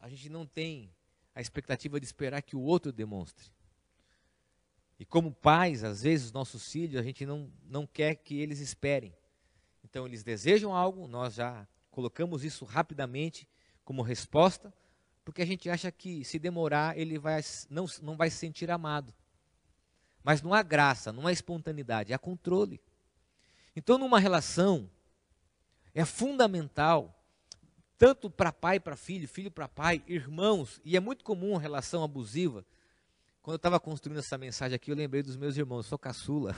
a 0.00 0.08
gente 0.08 0.28
não 0.28 0.46
tem 0.46 0.90
a 1.36 1.40
expectativa 1.42 2.00
de 2.00 2.06
esperar 2.06 2.40
que 2.40 2.56
o 2.56 2.62
outro 2.62 2.90
demonstre. 2.90 3.52
E 4.98 5.04
como 5.04 5.30
pais, 5.30 5.84
às 5.84 6.02
vezes, 6.02 6.32
nossos 6.32 6.72
filhos, 6.72 6.98
a 6.98 7.02
gente 7.02 7.26
não, 7.26 7.52
não 7.68 7.86
quer 7.86 8.14
que 8.14 8.40
eles 8.40 8.58
esperem. 8.58 9.14
Então, 9.84 10.06
eles 10.06 10.22
desejam 10.22 10.74
algo, 10.74 11.06
nós 11.06 11.34
já 11.34 11.68
colocamos 11.90 12.42
isso 12.42 12.64
rapidamente 12.64 13.46
como 13.84 14.00
resposta, 14.00 14.72
porque 15.26 15.42
a 15.42 15.46
gente 15.46 15.68
acha 15.68 15.92
que 15.92 16.24
se 16.24 16.38
demorar 16.38 16.96
ele 16.96 17.18
vai, 17.18 17.42
não, 17.68 17.84
não 18.00 18.16
vai 18.16 18.30
se 18.30 18.38
sentir 18.38 18.70
amado. 18.70 19.12
Mas 20.24 20.40
não 20.40 20.54
há 20.54 20.62
graça, 20.62 21.12
não 21.12 21.26
há 21.26 21.32
espontaneidade, 21.32 22.14
há 22.14 22.18
controle. 22.18 22.80
Então, 23.76 23.98
numa 23.98 24.18
relação, 24.18 24.90
é 25.94 26.02
fundamental, 26.02 27.15
tanto 27.98 28.30
para 28.30 28.52
pai 28.52 28.78
para 28.78 28.96
filho, 28.96 29.26
filho 29.26 29.50
para 29.50 29.68
pai, 29.68 30.02
irmãos, 30.06 30.80
e 30.84 30.96
é 30.96 31.00
muito 31.00 31.24
comum 31.24 31.56
relação 31.56 32.04
abusiva. 32.04 32.64
Quando 33.42 33.54
eu 33.54 33.58
estava 33.58 33.80
construindo 33.80 34.18
essa 34.18 34.36
mensagem 34.36 34.74
aqui, 34.74 34.90
eu 34.90 34.96
lembrei 34.96 35.22
dos 35.22 35.36
meus 35.36 35.56
irmãos, 35.56 35.86
sou 35.86 35.98
caçula. 35.98 36.54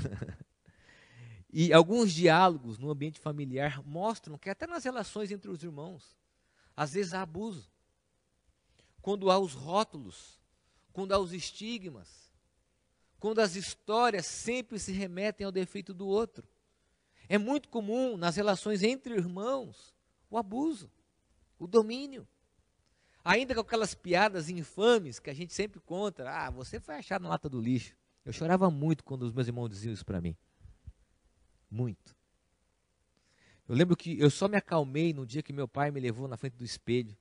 e 1.52 1.72
alguns 1.72 2.12
diálogos 2.12 2.78
no 2.78 2.90
ambiente 2.90 3.20
familiar 3.20 3.82
mostram 3.86 4.38
que 4.38 4.50
até 4.50 4.66
nas 4.66 4.84
relações 4.84 5.30
entre 5.30 5.50
os 5.50 5.62
irmãos, 5.62 6.16
às 6.76 6.94
vezes 6.94 7.14
há 7.14 7.22
abuso. 7.22 7.70
Quando 9.00 9.30
há 9.30 9.38
os 9.38 9.52
rótulos, 9.52 10.40
quando 10.92 11.12
há 11.12 11.18
os 11.18 11.32
estigmas, 11.32 12.28
quando 13.20 13.40
as 13.40 13.54
histórias 13.56 14.26
sempre 14.26 14.78
se 14.78 14.92
remetem 14.92 15.44
ao 15.44 15.52
defeito 15.52 15.92
do 15.92 16.06
outro. 16.06 16.46
É 17.28 17.36
muito 17.36 17.68
comum 17.68 18.16
nas 18.16 18.36
relações 18.36 18.82
entre 18.82 19.14
irmãos 19.14 19.94
o 20.30 20.38
abuso, 20.38 20.90
o 21.58 21.66
domínio. 21.66 22.26
Ainda 23.24 23.54
com 23.54 23.60
aquelas 23.60 23.94
piadas 23.94 24.48
infames 24.48 25.18
que 25.18 25.28
a 25.28 25.34
gente 25.34 25.52
sempre 25.52 25.80
conta. 25.80 26.28
Ah, 26.28 26.50
você 26.50 26.80
foi 26.80 26.94
achado 26.94 27.22
na 27.22 27.28
lata 27.28 27.48
do 27.48 27.60
lixo. 27.60 27.94
Eu 28.24 28.32
chorava 28.32 28.70
muito 28.70 29.04
quando 29.04 29.22
os 29.22 29.32
meus 29.32 29.46
irmãos 29.46 29.68
diziam 29.68 29.92
isso 29.92 30.04
para 30.04 30.20
mim. 30.20 30.36
Muito. 31.70 32.16
Eu 33.68 33.74
lembro 33.74 33.96
que 33.96 34.18
eu 34.18 34.30
só 34.30 34.48
me 34.48 34.56
acalmei 34.56 35.12
no 35.12 35.26
dia 35.26 35.42
que 35.42 35.52
meu 35.52 35.68
pai 35.68 35.90
me 35.90 36.00
levou 36.00 36.26
na 36.26 36.36
frente 36.36 36.54
do 36.54 36.64
espelho 36.64 37.14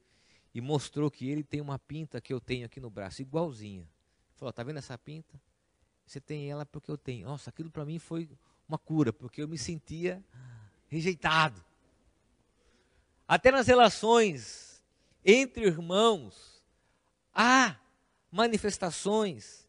e 0.53 0.61
mostrou 0.61 1.11
que 1.11 1.27
ele 1.27 1.43
tem 1.43 1.59
uma 1.59 1.77
pinta 1.77 2.21
que 2.21 2.33
eu 2.33 2.39
tenho 2.39 2.65
aqui 2.65 2.79
no 2.79 2.89
braço, 2.89 3.21
igualzinha. 3.21 3.87
Falou: 4.35 4.53
tá 4.53 4.63
vendo 4.63 4.77
essa 4.77 4.97
pinta? 4.97 5.39
Você 6.05 6.21
tem 6.21 6.49
ela 6.49 6.65
porque 6.65 6.89
eu 6.89 6.97
tenho. 6.97 7.27
Nossa, 7.27 7.49
aquilo 7.49 7.69
para 7.69 7.83
mim 7.83 7.99
foi 7.99 8.29
uma 8.67 8.77
cura, 8.77 9.11
porque 9.11 9.41
eu 9.41 9.47
me 9.47 9.57
sentia 9.57 10.23
rejeitado. 10.87 11.61
Até 13.27 13.51
nas 13.51 13.67
relações 13.67 14.81
entre 15.25 15.65
irmãos, 15.65 16.63
há 17.33 17.75
manifestações 18.31 19.67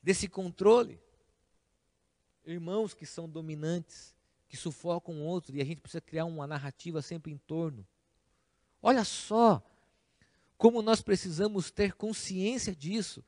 desse 0.00 0.28
controle. 0.28 1.00
Irmãos 2.44 2.94
que 2.94 3.04
são 3.04 3.28
dominantes, 3.28 4.14
que 4.48 4.56
sufocam 4.56 5.16
o 5.16 5.24
outro, 5.24 5.56
e 5.56 5.60
a 5.60 5.64
gente 5.64 5.80
precisa 5.80 6.00
criar 6.00 6.24
uma 6.24 6.46
narrativa 6.46 7.02
sempre 7.02 7.32
em 7.32 7.38
torno. 7.38 7.84
Olha 8.80 9.04
só 9.04 9.60
como 10.56 10.82
nós 10.82 11.02
precisamos 11.02 11.72
ter 11.72 11.94
consciência 11.94 12.74
disso. 12.74 13.24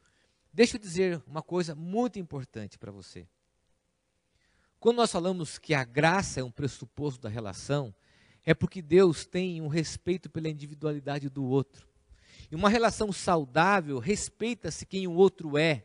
Deixa 0.53 0.77
eu 0.77 0.81
dizer 0.81 1.21
uma 1.27 1.43
coisa 1.43 1.75
muito 1.75 2.17
importante 2.17 2.79
para 2.79 2.93
você. 2.93 3.27
Quando 4.79 4.99
nós 4.99 5.11
falamos 5.11 5.59
que 5.59 5.75
a 5.75 5.83
graça 5.83 6.39
é 6.39 6.45
um 6.45 6.51
pressuposto 6.51 7.21
da 7.21 7.29
relação, 7.29 7.93
é 8.45 8.53
porque 8.53 8.83
Deus 8.83 9.25
tem 9.25 9.61
um 9.61 9.69
respeito 9.69 10.29
pela 10.29 10.49
individualidade 10.49 11.29
do 11.29 11.45
outro. 11.45 11.87
E 12.51 12.55
uma 12.55 12.69
relação 12.69 13.11
saudável 13.11 13.99
respeita-se 13.99 14.85
quem 14.85 15.07
o 15.07 15.13
outro 15.13 15.57
é. 15.57 15.85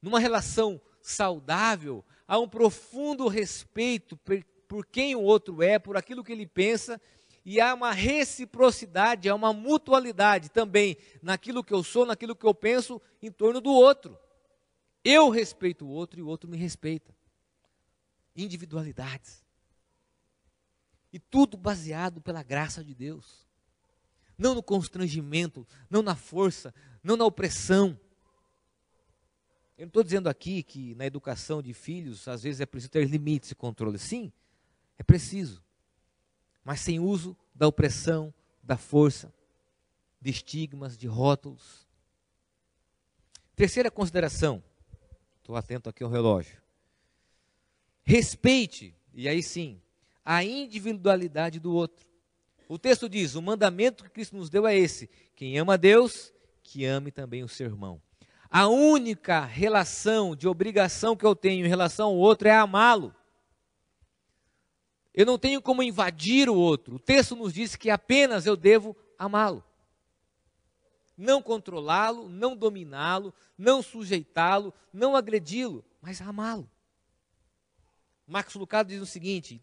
Numa 0.00 0.18
relação 0.18 0.80
saudável, 1.02 2.04
há 2.26 2.38
um 2.38 2.48
profundo 2.48 3.28
respeito 3.28 4.16
por, 4.16 4.42
por 4.66 4.86
quem 4.86 5.14
o 5.14 5.20
outro 5.20 5.62
é, 5.62 5.78
por 5.78 5.96
aquilo 5.96 6.24
que 6.24 6.32
ele 6.32 6.46
pensa, 6.46 7.00
e 7.44 7.60
há 7.60 7.74
uma 7.74 7.92
reciprocidade, 7.92 9.28
há 9.28 9.34
uma 9.34 9.52
mutualidade 9.52 10.50
também 10.50 10.96
naquilo 11.22 11.64
que 11.64 11.72
eu 11.72 11.82
sou, 11.82 12.04
naquilo 12.04 12.36
que 12.36 12.46
eu 12.46 12.54
penso 12.54 13.00
em 13.22 13.30
torno 13.30 13.60
do 13.60 13.70
outro. 13.70 14.18
Eu 15.04 15.30
respeito 15.30 15.86
o 15.86 15.90
outro 15.90 16.18
e 16.18 16.22
o 16.22 16.26
outro 16.26 16.48
me 16.48 16.56
respeita 16.56 17.14
individualidades. 18.36 19.47
E 21.12 21.18
tudo 21.18 21.56
baseado 21.56 22.20
pela 22.20 22.42
graça 22.42 22.84
de 22.84 22.94
Deus. 22.94 23.46
Não 24.36 24.54
no 24.54 24.62
constrangimento, 24.62 25.66
não 25.90 26.02
na 26.02 26.14
força, 26.14 26.74
não 27.02 27.16
na 27.16 27.24
opressão. 27.24 27.98
Eu 29.76 29.82
não 29.82 29.88
estou 29.88 30.04
dizendo 30.04 30.28
aqui 30.28 30.62
que 30.62 30.94
na 30.94 31.06
educação 31.06 31.62
de 31.62 31.72
filhos, 31.72 32.28
às 32.28 32.42
vezes 32.42 32.60
é 32.60 32.66
preciso 32.66 32.90
ter 32.90 33.08
limites 33.08 33.50
e 33.50 33.54
controle. 33.54 33.98
Sim, 33.98 34.32
é 34.98 35.02
preciso. 35.02 35.62
Mas 36.64 36.80
sem 36.80 37.00
uso 37.00 37.36
da 37.54 37.66
opressão, 37.66 38.32
da 38.62 38.76
força, 38.76 39.32
de 40.20 40.30
estigmas, 40.30 40.96
de 40.96 41.06
rótulos. 41.06 41.86
Terceira 43.56 43.90
consideração. 43.90 44.62
Estou 45.38 45.56
atento 45.56 45.88
aqui 45.88 46.04
ao 46.04 46.10
relógio. 46.10 46.60
Respeite, 48.04 48.94
e 49.12 49.28
aí 49.28 49.42
sim, 49.42 49.80
a 50.30 50.44
individualidade 50.44 51.58
do 51.58 51.72
outro. 51.72 52.06
O 52.68 52.78
texto 52.78 53.08
diz: 53.08 53.34
o 53.34 53.40
mandamento 53.40 54.04
que 54.04 54.10
Cristo 54.10 54.36
nos 54.36 54.50
deu 54.50 54.66
é 54.66 54.76
esse: 54.76 55.08
quem 55.34 55.58
ama 55.58 55.72
a 55.72 55.76
Deus, 55.78 56.34
que 56.62 56.84
ame 56.84 57.10
também 57.10 57.42
o 57.42 57.48
seu 57.48 57.66
irmão. 57.66 57.98
A 58.50 58.68
única 58.68 59.42
relação 59.42 60.36
de 60.36 60.46
obrigação 60.46 61.16
que 61.16 61.24
eu 61.24 61.34
tenho 61.34 61.64
em 61.64 61.68
relação 61.68 62.08
ao 62.08 62.16
outro 62.16 62.46
é 62.46 62.52
amá-lo. 62.52 63.14
Eu 65.14 65.24
não 65.24 65.38
tenho 65.38 65.62
como 65.62 65.82
invadir 65.82 66.50
o 66.50 66.54
outro. 66.54 66.96
O 66.96 67.00
texto 67.00 67.34
nos 67.34 67.54
diz 67.54 67.74
que 67.74 67.88
apenas 67.88 68.44
eu 68.44 68.54
devo 68.54 68.94
amá-lo. 69.18 69.64
Não 71.16 71.40
controlá-lo, 71.40 72.28
não 72.28 72.54
dominá-lo, 72.54 73.32
não 73.56 73.82
sujeitá-lo, 73.82 74.74
não 74.92 75.16
agredi-lo, 75.16 75.82
mas 76.02 76.20
amá-lo. 76.20 76.70
Marcos 78.26 78.54
Lucado 78.56 78.90
diz 78.90 79.00
o 79.00 79.06
seguinte, 79.06 79.62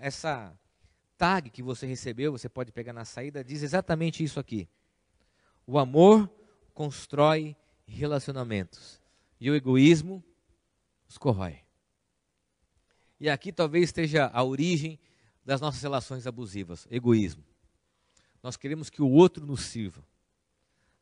essa 0.00 0.58
tag 1.16 1.50
que 1.50 1.62
você 1.62 1.86
recebeu, 1.86 2.32
você 2.32 2.48
pode 2.48 2.72
pegar 2.72 2.92
na 2.92 3.04
saída, 3.04 3.42
diz 3.42 3.62
exatamente 3.62 4.22
isso 4.22 4.38
aqui. 4.38 4.68
O 5.66 5.78
amor 5.78 6.30
constrói 6.74 7.56
relacionamentos 7.86 9.00
e 9.40 9.50
o 9.50 9.54
egoísmo 9.54 10.22
os 11.08 11.16
corrói. 11.16 11.60
E 13.18 13.30
aqui 13.30 13.52
talvez 13.52 13.84
esteja 13.84 14.30
a 14.32 14.42
origem 14.42 14.98
das 15.44 15.60
nossas 15.60 15.80
relações 15.80 16.26
abusivas, 16.26 16.86
egoísmo. 16.90 17.44
Nós 18.42 18.56
queremos 18.56 18.90
que 18.90 19.00
o 19.00 19.08
outro 19.08 19.46
nos 19.46 19.62
sirva. 19.62 20.04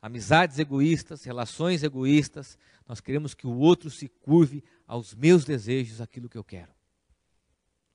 Amizades 0.01 0.59
egoístas, 0.59 1.23
relações 1.23 1.83
egoístas, 1.83 2.57
nós 2.87 3.01
queremos 3.01 3.33
que 3.33 3.47
o 3.47 3.57
outro 3.57 3.89
se 3.89 4.07
curve 4.07 4.63
aos 4.87 5.15
meus 5.15 5.43
desejos, 5.43 5.99
aquilo 5.99 6.29
que 6.29 6.37
eu 6.37 6.43
quero. 6.43 6.71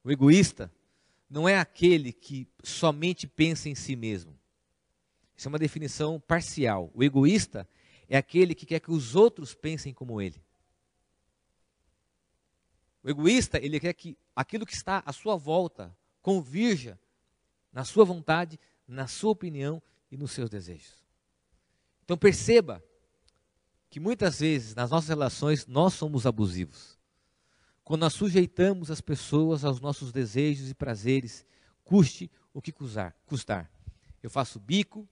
O 0.03 0.11
egoísta 0.11 0.73
não 1.31 1.49
é 1.49 1.57
aquele 1.57 2.13
que 2.13 2.49
somente 2.63 3.29
pensa 3.29 3.69
em 3.69 3.75
si 3.75 3.95
mesmo. 3.95 4.37
Isso 5.37 5.47
é 5.47 5.51
uma 5.51 5.59
definição 5.59 6.19
parcial. 6.21 6.91
O 6.93 7.05
egoísta 7.05 7.67
é 8.09 8.17
aquele 8.17 8.55
que 8.55 8.67
quer 8.67 8.81
que 8.81 8.91
os 8.91 9.15
outros 9.15 9.55
pensem 9.55 9.95
como 9.95 10.21
ele. 10.21 10.43
O 13.03 13.09
egoísta, 13.09 13.59
ele 13.59 13.79
quer 13.81 13.95
que 13.95 14.19
aquilo 14.35 14.67
que 14.67 14.75
está 14.75 15.03
à 15.07 15.13
sua 15.13 15.37
volta 15.37 15.97
convirja 16.21 16.99
na 17.73 17.85
sua 17.85 18.05
vontade, 18.05 18.59
na 18.87 19.07
sua 19.07 19.31
opinião 19.31 19.81
e 20.11 20.17
nos 20.17 20.33
seus 20.33 20.51
desejos. 20.51 21.01
Então 22.05 22.19
perceba 22.19 22.85
que 23.89 24.01
muitas 24.01 24.41
vezes 24.41 24.75
nas 24.75 24.91
nossas 24.91 25.09
relações 25.09 25.67
nós 25.67 25.95
somos 25.95 26.27
abusivos. 26.27 27.00
Quando 27.85 28.03
nós 28.03 28.13
sujeitamos 28.13 28.91
as 28.91 29.01
pessoas 29.01 29.65
aos 29.65 29.81
nossos 29.81 30.13
desejos 30.13 30.71
e 30.71 30.75
prazeres, 30.75 31.45
custe 31.83 32.31
o 32.53 32.63
que 32.63 32.73
custar. 32.73 33.71
Eu 34.23 34.31
faço 34.31 34.61
bico, 34.61 35.09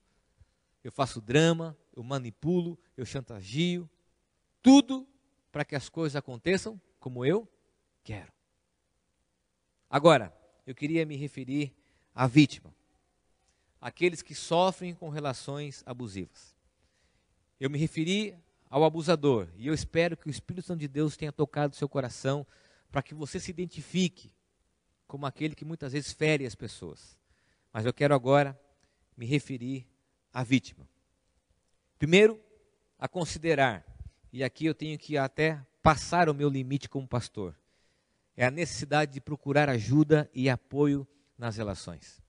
eu 0.85 0.93
faço 0.93 1.21
drama, 1.21 1.77
eu 1.95 2.03
manipulo, 2.03 2.79
eu 2.97 3.05
chantagio, 3.05 3.89
tudo 4.63 5.07
para 5.51 5.65
que 5.65 5.75
as 5.75 5.89
coisas 5.89 6.17
aconteçam 6.17 6.81
como 7.01 7.25
eu 7.25 7.49
quero. 8.05 8.33
Agora, 9.91 10.33
eu 10.67 10.75
queria 10.75 11.07
me 11.07 11.17
referir 11.17 11.75
à 12.15 12.27
vítima, 12.27 12.75
aqueles 13.81 14.23
que 14.23 14.35
sofrem 14.35 14.95
com 14.95 15.09
relações 15.09 15.83
abusivas. 15.87 16.55
Eu 17.59 17.71
me 17.71 17.79
referi 17.79 18.37
ao 18.71 18.85
abusador 18.85 19.49
e 19.57 19.67
eu 19.67 19.75
espero 19.75 20.17
que 20.17 20.29
o 20.29 20.31
Espírito 20.31 20.67
Santo 20.67 20.81
de 20.81 20.89
Deus 20.89 21.17
tenha 21.17 21.33
tocado 21.33 21.75
seu 21.75 21.89
coração 21.89 22.47
para 22.91 23.03
que 23.03 23.15
você 23.15 23.41
se 23.41 23.51
identifique 23.51 24.33
como 25.07 25.27
aquele 25.27 25.55
que 25.55 25.65
muitas 25.65 25.93
vezes 25.93 26.13
fere 26.13 26.47
as 26.47 26.55
pessoas. 26.55 27.17
Mas 27.73 27.87
eu 27.87 27.93
quero 27.93 28.15
agora 28.15 28.59
me 29.17 29.27
referir 29.27 29.87
à 30.33 30.43
vítima. 30.45 30.89
Primeiro, 31.99 32.41
a 32.99 33.09
considerar, 33.09 33.85
e 34.33 34.45
aqui 34.45 34.67
eu 34.67 34.75
tenho 34.75 34.99
que 34.99 35.17
até 35.17 35.65
passar 35.83 36.29
o 36.29 36.35
meu 36.35 36.49
limite 36.49 36.89
como 36.89 37.09
pastor, 37.09 37.55
é 38.37 38.45
a 38.45 38.51
necessidade 38.51 39.13
de 39.13 39.21
procurar 39.21 39.69
ajuda 39.69 40.31
e 40.33 40.49
apoio 40.49 41.07
nas 41.37 41.57
relações. 41.57 42.23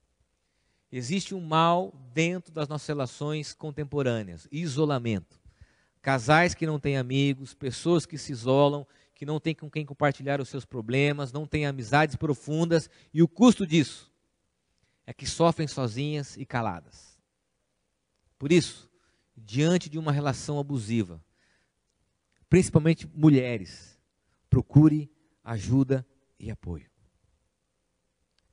Existe 0.91 1.35
um 1.35 1.41
mal 1.41 1.93
dentro 2.13 2.51
das 2.51 2.67
nossas 2.67 2.87
relações 2.87 3.53
contemporâneas, 3.53 4.47
isolamento. 4.51 5.38
Casais 6.01 6.53
que 6.53 6.65
não 6.65 6.79
têm 6.79 6.97
amigos, 6.97 7.53
pessoas 7.53 8.05
que 8.05 8.17
se 8.17 8.31
isolam, 8.31 8.87
que 9.13 9.25
não 9.25 9.39
têm 9.39 9.53
com 9.53 9.69
quem 9.69 9.85
compartilhar 9.85 10.39
os 10.39 10.47
seus 10.47 10.63
problemas, 10.63 11.33
não 11.33 11.45
têm 11.45 11.65
amizades 11.65 12.15
profundas, 12.15 12.89
e 13.13 13.21
o 13.21 13.27
custo 13.27 13.67
disso 13.67 14.09
é 15.05 15.13
que 15.13 15.27
sofrem 15.27 15.67
sozinhas 15.67 16.37
e 16.37 16.45
caladas. 16.45 17.19
Por 18.37 18.51
isso, 18.51 18.89
diante 19.35 19.89
de 19.89 19.99
uma 19.99 20.11
relação 20.11 20.57
abusiva, 20.57 21.21
principalmente 22.49 23.05
mulheres, 23.13 23.99
procure 24.49 25.11
ajuda 25.43 26.05
e 26.39 26.49
apoio. 26.49 26.89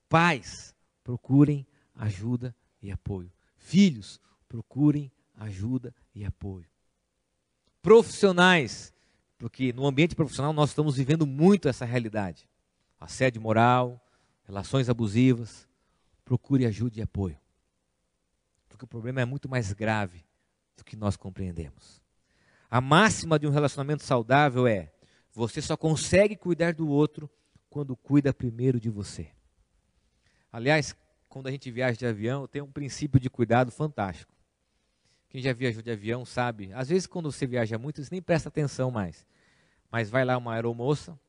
Pais, 0.09 0.75
procurem 1.05 1.67
ajuda 1.95 2.55
e 2.83 2.91
apoio. 2.91 3.33
Filhos, 3.57 4.21
procurem 4.49 5.13
ajuda 5.35 5.95
e 6.15 6.25
apoio. 6.25 6.67
Profissionais, 7.87 8.93
porque 9.39 9.73
no 9.73 9.87
ambiente 9.87 10.17
profissional 10.17 10.53
nós 10.53 10.71
estamos 10.71 10.97
vivendo 10.97 11.25
muito 11.25 11.69
essa 11.69 11.85
realidade. 11.85 12.49
Assédio 12.99 13.41
moral, 13.41 14.05
relações 14.43 14.89
abusivas. 14.89 15.69
Procure 16.25 16.67
ajuda 16.67 16.99
e 16.99 17.03
apoio. 17.03 17.39
Porque 18.69 18.85
o 18.85 18.89
problema 18.89 19.21
é 19.21 19.25
muito 19.25 19.49
mais 19.49 19.73
grave 19.73 20.25
do 20.77 20.85
que 20.85 20.97
nós 20.97 21.17
compreendemos. 21.17 22.03
A 22.69 22.81
máxima 22.81 23.39
de 23.39 23.47
um 23.47 23.51
relacionamento 23.51 24.03
saudável 24.03 24.67
é: 24.67 24.93
você 25.33 25.63
só 25.63 25.77
consegue 25.77 26.35
cuidar 26.35 26.75
do 26.75 26.89
outro 26.89 27.31
quando 27.71 27.95
cuida 27.95 28.35
primeiro 28.35 28.81
de 28.81 28.91
você. 28.91 29.29
Aliás, 30.51 30.93
quando 31.29 31.47
a 31.47 31.53
gente 31.53 31.71
viaja 31.71 31.97
de 31.97 32.05
avião, 32.05 32.49
tem 32.49 32.61
um 32.61 32.73
princípio 32.73 33.21
de 33.21 33.31
cuidado 33.31 33.71
fantástico. 33.71 34.36
Quem 35.37 35.43
já 35.43 35.53
viajou 35.53 35.83
de 35.83 35.91
avião 35.91 36.25
sabe, 36.25 36.73
às 36.73 36.89
vezes 36.89 37.07
quando 37.07 37.31
você 37.31 37.47
viaja 37.47 37.77
muito, 37.77 38.03
você 38.03 38.09
nem 38.11 38.23
presta 38.23 38.49
atenção 38.49 38.91
mais. 38.91 39.27
Mas 39.91 40.09
vai 40.09 40.25
lá 40.25 40.39
uma 40.39 40.55
aeromoça 40.55 41.21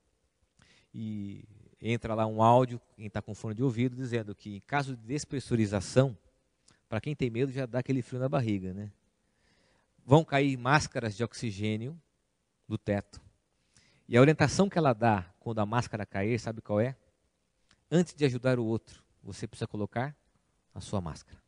e 0.93 1.43
entra 1.81 2.15
lá 2.15 2.25
um 2.25 2.41
áudio, 2.41 2.79
quem 2.95 3.07
está 3.07 3.21
com 3.21 3.35
fone 3.35 3.53
de 3.53 3.61
ouvido, 3.61 3.97
dizendo 3.97 4.33
que 4.33 4.55
em 4.55 4.59
caso 4.61 4.95
de 4.95 5.05
despressurização, 5.05 6.17
para 6.87 7.01
quem 7.01 7.13
tem 7.13 7.29
medo 7.29 7.51
já 7.51 7.65
dá 7.65 7.79
aquele 7.79 8.01
frio 8.01 8.17
na 8.17 8.29
barriga, 8.29 8.73
né? 8.73 8.93
Vão 10.05 10.23
cair 10.23 10.55
máscaras 10.55 11.13
de 11.13 11.21
oxigênio 11.21 12.01
do 12.65 12.77
teto. 12.77 13.19
E 14.07 14.15
a 14.15 14.21
orientação 14.21 14.69
que 14.69 14.77
ela 14.77 14.93
dá 14.93 15.29
quando 15.37 15.59
a 15.59 15.65
máscara 15.65 16.05
cair, 16.05 16.39
sabe 16.39 16.61
qual 16.61 16.79
é? 16.79 16.95
Antes 17.91 18.13
de 18.13 18.23
ajudar 18.23 18.57
o 18.57 18.63
outro, 18.63 19.03
você 19.21 19.45
precisa 19.45 19.67
colocar 19.67 20.15
a 20.73 20.79
sua 20.79 21.01
máscara. 21.01 21.45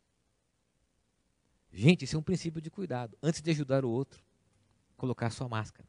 Gente, 1.72 2.06
isso 2.06 2.16
é 2.16 2.20
um 2.20 2.24
princípio 2.24 2.62
de 2.62 2.70
cuidado. 2.70 3.18
Antes 3.22 3.42
de 3.42 3.52
ajudar 3.52 3.86
o 3.86 3.90
outro, 3.90 4.24
colocar 4.98 5.30
sua 5.30 5.48
máscara. 5.48 5.88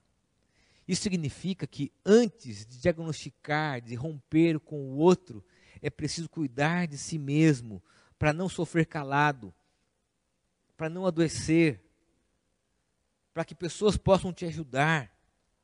Isso 0.87 1.03
significa 1.03 1.67
que 1.67 1.93
antes 2.05 2.67
de 2.67 2.79
diagnosticar, 2.79 3.81
de 3.81 3.95
romper 3.95 4.59
com 4.59 4.77
o 4.77 4.97
outro, 4.97 5.45
é 5.81 5.89
preciso 5.89 6.29
cuidar 6.29 6.87
de 6.87 6.99
si 6.99 7.19
mesmo, 7.19 7.83
para 8.19 8.33
não 8.33 8.49
sofrer 8.49 8.87
calado, 8.87 9.55
para 10.77 10.89
não 10.89 11.07
adoecer, 11.07 11.81
para 13.33 13.45
que 13.45 13.55
pessoas 13.55 13.97
possam 13.97 14.33
te 14.33 14.45
ajudar, 14.45 15.11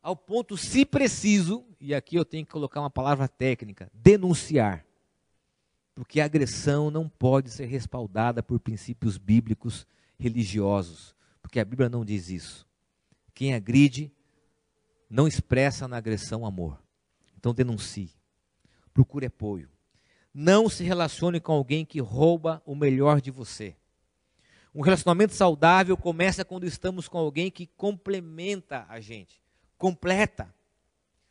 ao 0.02 0.16
ponto, 0.16 0.56
se 0.56 0.86
preciso, 0.86 1.66
e 1.80 1.92
aqui 1.92 2.14
eu 2.14 2.24
tenho 2.24 2.46
que 2.46 2.52
colocar 2.52 2.80
uma 2.80 2.88
palavra 2.88 3.26
técnica, 3.26 3.90
denunciar. 3.92 4.86
Porque 5.96 6.20
a 6.20 6.24
agressão 6.26 6.90
não 6.90 7.08
pode 7.08 7.50
ser 7.50 7.66
respaldada 7.66 8.42
por 8.42 8.60
princípios 8.60 9.18
bíblicos 9.18 9.86
religiosos, 10.18 11.14
porque 11.42 11.60
a 11.60 11.64
Bíblia 11.64 11.88
não 11.88 12.04
diz 12.04 12.28
isso. 12.28 12.66
Quem 13.34 13.54
agride 13.54 14.12
não 15.08 15.28
expressa 15.28 15.86
na 15.86 15.96
agressão 15.96 16.44
amor. 16.44 16.82
Então 17.36 17.54
denuncie. 17.54 18.10
Procure 18.92 19.26
apoio. 19.26 19.68
Não 20.32 20.68
se 20.68 20.84
relacione 20.84 21.40
com 21.40 21.52
alguém 21.52 21.84
que 21.84 22.00
rouba 22.00 22.62
o 22.66 22.74
melhor 22.74 23.20
de 23.20 23.30
você. 23.30 23.76
Um 24.74 24.82
relacionamento 24.82 25.34
saudável 25.34 25.96
começa 25.96 26.44
quando 26.44 26.66
estamos 26.66 27.08
com 27.08 27.16
alguém 27.16 27.50
que 27.50 27.66
complementa 27.66 28.84
a 28.88 29.00
gente, 29.00 29.40
completa 29.78 30.54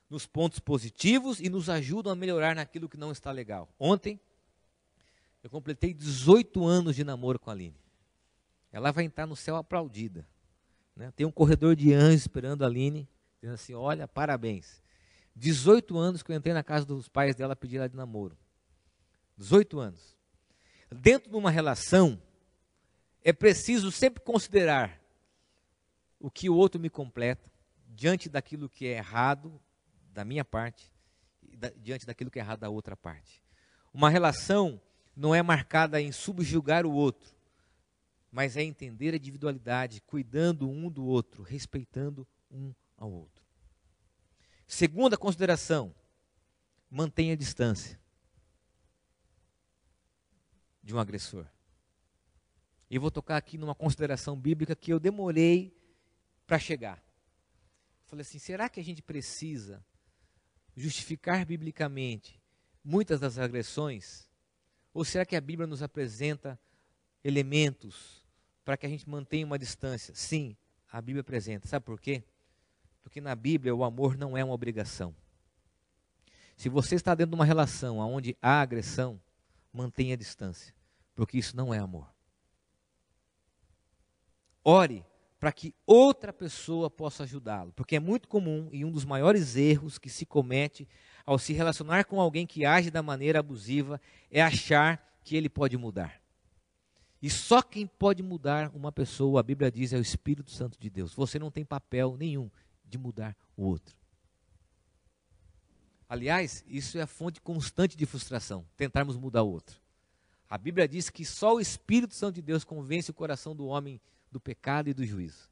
nos 0.10 0.26
pontos 0.26 0.60
positivos 0.60 1.40
e 1.40 1.50
nos 1.50 1.70
ajuda 1.70 2.12
a 2.12 2.16
melhorar 2.16 2.56
naquilo 2.56 2.90
que 2.90 2.98
não 2.98 3.12
está 3.12 3.32
legal. 3.32 3.70
Ontem, 3.80 4.20
eu 5.44 5.50
completei 5.50 5.94
18 5.94 6.66
anos 6.66 6.96
de 6.96 7.04
namoro 7.04 7.38
com 7.38 7.52
a 7.52 7.54
Aline. 7.54 7.85
Ela 8.76 8.92
vai 8.92 9.06
entrar 9.06 9.26
no 9.26 9.38
céu 9.38 9.56
aplaudida. 9.56 10.28
Né? 10.94 11.10
Tem 11.16 11.26
um 11.26 11.32
corredor 11.32 11.78
de 11.78 11.94
anjos 11.94 12.24
esperando 12.24 12.62
a 12.62 12.68
Aline, 12.68 13.08
dizendo 13.40 13.54
assim: 13.54 13.74
Olha, 13.74 14.06
parabéns. 14.06 14.84
18 15.34 15.98
anos 15.98 16.22
que 16.22 16.30
eu 16.30 16.36
entrei 16.36 16.54
na 16.54 16.62
casa 16.62 16.86
dos 16.86 17.08
pais 17.08 17.38
dela 17.38 17.56
pedir 17.56 17.78
ela 17.78 17.88
de 17.88 17.96
namoro. 17.96 18.38
18 19.38 19.80
anos. 19.80 20.18
Dentro 20.92 21.30
de 21.30 21.38
uma 21.38 21.50
relação, 21.50 22.22
é 23.24 23.32
preciso 23.32 23.94
sempre 23.94 24.22
considerar 24.22 25.02
o 26.20 26.30
que 26.30 26.50
o 26.50 26.56
outro 26.58 26.78
me 26.78 26.90
completa, 26.90 27.50
diante 27.88 28.28
daquilo 28.28 28.68
que 28.68 28.88
é 28.88 28.98
errado 28.98 29.58
da 30.12 30.26
minha 30.26 30.44
parte, 30.44 30.92
da, 31.42 31.70
diante 31.70 32.06
daquilo 32.06 32.30
que 32.30 32.40
é 32.40 32.42
errado 32.42 32.60
da 32.60 32.70
outra 32.70 32.98
parte. 32.98 33.42
Uma 33.94 34.10
relação 34.10 34.82
não 35.16 35.34
é 35.34 35.42
marcada 35.42 36.02
em 36.02 36.12
subjugar 36.12 36.86
o 36.86 36.92
outro, 36.92 37.34
mas 38.36 38.58
é 38.58 38.64
entender 38.64 39.14
a 39.14 39.16
individualidade, 39.16 40.02
cuidando 40.02 40.70
um 40.70 40.90
do 40.90 41.06
outro, 41.06 41.42
respeitando 41.42 42.28
um 42.52 42.76
ao 42.98 43.10
outro. 43.10 43.42
Segunda 44.68 45.18
consideração, 45.18 45.96
mantenha 46.92 47.32
a 47.32 47.38
distância 47.38 47.98
de 50.84 50.94
um 50.94 51.00
agressor. 51.00 51.48
E 52.90 53.00
vou 53.00 53.10
tocar 53.10 53.38
aqui 53.38 53.58
numa 53.58 53.74
consideração 53.74 54.38
bíblica 54.38 54.76
que 54.76 54.92
eu 54.92 55.00
demorei 55.00 55.74
para 56.46 56.60
chegar. 56.60 57.02
Falei 58.04 58.22
assim: 58.22 58.38
será 58.38 58.68
que 58.68 58.82
a 58.82 58.84
gente 58.84 59.02
precisa 59.02 59.82
justificar 60.76 61.46
biblicamente 61.46 62.38
muitas 62.84 63.22
das 63.22 63.38
agressões 63.38 64.30
ou 64.94 65.06
será 65.06 65.26
que 65.26 65.38
a 65.38 65.42
Bíblia 65.42 65.66
nos 65.66 65.82
apresenta 65.82 66.60
elementos 67.24 68.25
para 68.66 68.76
que 68.76 68.86
a 68.86 68.90
gente 68.90 69.08
mantenha 69.08 69.46
uma 69.46 69.60
distância? 69.60 70.14
Sim, 70.16 70.58
a 70.92 71.00
Bíblia 71.00 71.22
apresenta. 71.22 71.68
Sabe 71.68 71.86
por 71.86 72.02
quê? 72.02 72.24
Porque 73.04 73.22
na 73.22 73.36
Bíblia 73.36 73.76
o 73.76 73.84
amor 73.84 74.18
não 74.18 74.36
é 74.36 74.44
uma 74.44 74.54
obrigação. 74.54 75.16
Se 76.58 76.68
você 76.68 76.96
está 76.96 77.14
dentro 77.14 77.32
de 77.32 77.36
uma 77.36 77.46
relação 77.46 78.00
onde 78.00 78.36
há 78.42 78.62
agressão, 78.62 79.22
mantenha 79.72 80.16
a 80.16 80.18
distância, 80.18 80.74
porque 81.14 81.38
isso 81.38 81.56
não 81.56 81.74
é 81.74 81.78
amor. 81.78 82.12
Ore 84.64 85.06
para 85.40 85.52
que 85.52 85.76
outra 85.86 86.34
pessoa 86.34 86.90
possa 86.90 87.24
ajudá-lo, 87.24 87.72
porque 87.74 87.98
é 87.98 88.00
muito 88.00 88.28
comum 88.28 88.68
e 88.72 88.84
um 88.84 88.92
dos 88.92 89.06
maiores 89.06 89.56
erros 89.56 90.00
que 90.00 90.10
se 90.10 90.26
comete 90.26 90.88
ao 91.24 91.38
se 91.38 91.54
relacionar 91.54 92.06
com 92.06 92.20
alguém 92.20 92.48
que 92.48 92.66
age 92.66 92.90
da 92.90 93.04
maneira 93.04 93.40
abusiva 93.40 94.02
é 94.32 94.42
achar 94.42 95.20
que 95.24 95.36
ele 95.36 95.50
pode 95.50 95.78
mudar. 95.78 96.25
E 97.26 97.30
só 97.32 97.60
quem 97.60 97.88
pode 97.88 98.22
mudar 98.22 98.70
uma 98.76 98.92
pessoa, 98.92 99.40
a 99.40 99.44
Bíblia 99.44 99.72
diz, 99.72 99.92
é 99.92 99.98
o 99.98 100.02
Espírito 100.02 100.52
Santo 100.52 100.80
de 100.80 100.92
Deus. 100.92 101.12
Você 101.16 101.40
não 101.40 101.50
tem 101.50 101.66
papel 101.66 102.16
nenhum 102.16 102.52
de 102.88 103.00
mudar 103.00 103.36
o 103.58 103.64
outro. 103.64 103.98
Aliás, 106.08 106.64
isso 106.68 107.00
é 107.00 107.02
a 107.02 107.08
fonte 107.08 107.42
constante 107.42 107.98
de 107.98 108.06
frustração, 108.06 108.64
tentarmos 108.78 109.18
mudar 109.18 109.42
o 109.42 109.50
outro. 109.50 109.82
A 110.48 110.56
Bíblia 110.56 110.88
diz 110.88 111.10
que 111.10 111.26
só 111.26 111.56
o 111.56 111.60
Espírito 111.60 112.14
Santo 112.14 112.36
de 112.36 112.44
Deus 112.44 112.64
convence 112.64 113.10
o 113.10 113.14
coração 113.16 113.56
do 113.56 113.66
homem 113.66 114.00
do 114.32 114.40
pecado 114.40 114.88
e 114.88 114.94
do 114.94 115.04
juízo. 115.04 115.50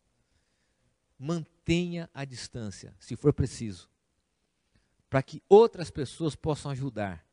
Mantenha 1.17 2.07
a 2.13 2.24
distância, 2.24 2.95
se 2.99 3.15
for 3.15 3.34
preciso 3.34 3.89
para 5.09 5.24
que 5.24 5.41
outras 5.49 5.89
pessoas 5.89 6.36
possam 6.36 6.71
ajudar 6.71 7.26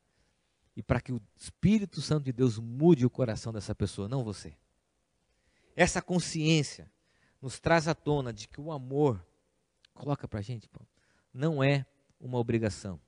e 0.81 0.83
para 0.83 0.99
que 0.99 1.13
o 1.13 1.21
Espírito 1.37 2.01
Santo 2.01 2.25
de 2.25 2.33
Deus 2.33 2.59
mude 2.59 3.05
o 3.05 3.11
coração 3.11 3.53
dessa 3.53 3.75
pessoa, 3.75 4.09
não 4.09 4.25
você. 4.25 4.57
Essa 5.77 6.01
consciência 6.01 6.91
nos 7.39 7.61
traz 7.61 7.87
à 7.87 7.95
tona 7.95 8.33
de 8.33 8.49
que 8.49 8.59
o 8.59 8.73
amor, 8.73 9.23
coloca 9.93 10.27
para 10.27 10.39
a 10.39 10.43
gente, 10.43 10.71
não 11.35 11.63
é 11.63 11.85
uma 12.19 12.39
obrigação. 12.39 12.99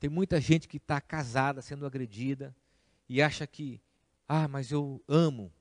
Tem 0.00 0.08
muita 0.08 0.40
gente 0.40 0.66
que 0.66 0.78
está 0.78 0.98
casada 0.98 1.60
sendo 1.60 1.84
agredida 1.84 2.56
e 3.06 3.20
acha 3.20 3.46
que, 3.46 3.82
ah, 4.26 4.48
mas 4.48 4.70
eu 4.70 5.04
amo. 5.06 5.52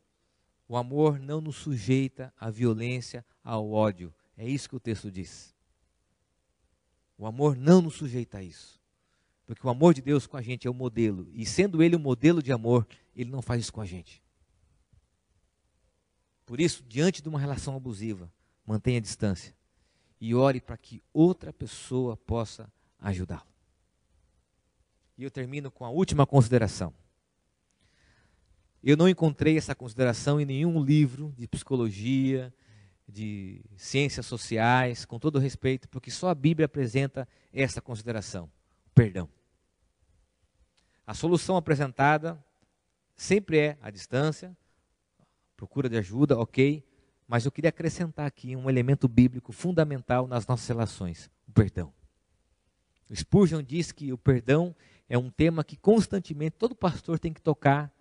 O 0.65 0.77
amor 0.77 1.19
não 1.19 1.41
nos 1.41 1.57
sujeita 1.57 2.33
à 2.39 2.49
violência, 2.49 3.25
ao 3.43 3.69
ódio. 3.69 4.15
É 4.37 4.47
isso 4.47 4.69
que 4.69 4.77
o 4.77 4.79
texto 4.79 5.11
diz. 5.11 5.53
O 7.17 7.25
amor 7.25 7.57
não 7.57 7.81
nos 7.81 7.95
sujeita 7.95 8.37
a 8.37 8.43
isso. 8.43 8.81
Porque 9.53 9.67
o 9.67 9.69
amor 9.69 9.93
de 9.93 10.01
Deus 10.01 10.25
com 10.25 10.37
a 10.37 10.41
gente 10.41 10.67
é 10.67 10.69
o 10.69 10.73
modelo. 10.73 11.27
E 11.33 11.45
sendo 11.45 11.81
Ele 11.83 11.95
o 11.95 11.99
modelo 11.99 12.41
de 12.41 12.51
amor, 12.51 12.87
Ele 13.15 13.29
não 13.29 13.41
faz 13.41 13.61
isso 13.61 13.73
com 13.73 13.81
a 13.81 13.85
gente. 13.85 14.21
Por 16.45 16.59
isso, 16.59 16.83
diante 16.87 17.21
de 17.21 17.29
uma 17.29 17.39
relação 17.39 17.75
abusiva, 17.75 18.31
mantenha 18.65 18.97
a 18.97 19.01
distância. 19.01 19.55
E 20.19 20.33
ore 20.33 20.61
para 20.61 20.77
que 20.77 21.01
outra 21.13 21.51
pessoa 21.51 22.15
possa 22.15 22.71
ajudá-lo. 22.99 23.47
E 25.17 25.23
eu 25.23 25.31
termino 25.31 25.69
com 25.69 25.85
a 25.85 25.89
última 25.89 26.25
consideração. 26.25 26.93
Eu 28.83 28.97
não 28.97 29.07
encontrei 29.07 29.57
essa 29.57 29.75
consideração 29.75 30.41
em 30.41 30.45
nenhum 30.45 30.83
livro 30.83 31.33
de 31.37 31.47
psicologia, 31.47 32.53
de 33.07 33.61
ciências 33.77 34.25
sociais, 34.25 35.05
com 35.05 35.19
todo 35.19 35.39
respeito, 35.39 35.87
porque 35.89 36.09
só 36.09 36.29
a 36.29 36.35
Bíblia 36.35 36.65
apresenta 36.65 37.27
essa 37.53 37.81
consideração: 37.81 38.49
perdão. 38.93 39.29
A 41.05 41.13
solução 41.13 41.57
apresentada 41.57 42.41
sempre 43.15 43.57
é 43.57 43.77
a 43.81 43.89
distância, 43.89 44.55
procura 45.55 45.89
de 45.89 45.97
ajuda, 45.97 46.37
ok, 46.37 46.83
mas 47.27 47.45
eu 47.45 47.51
queria 47.51 47.69
acrescentar 47.69 48.25
aqui 48.25 48.55
um 48.55 48.69
elemento 48.69 49.07
bíblico 49.07 49.51
fundamental 49.51 50.27
nas 50.27 50.47
nossas 50.47 50.67
relações: 50.67 51.29
o 51.47 51.51
perdão. 51.51 51.93
O 53.09 53.15
Spurgeon 53.15 53.61
diz 53.61 53.91
que 53.91 54.13
o 54.13 54.17
perdão 54.17 54.75
é 55.09 55.17
um 55.17 55.29
tema 55.29 55.63
que 55.63 55.75
constantemente 55.75 56.55
todo 56.57 56.73
pastor 56.73 57.19
tem 57.19 57.33
que 57.33 57.41
tocar 57.41 57.91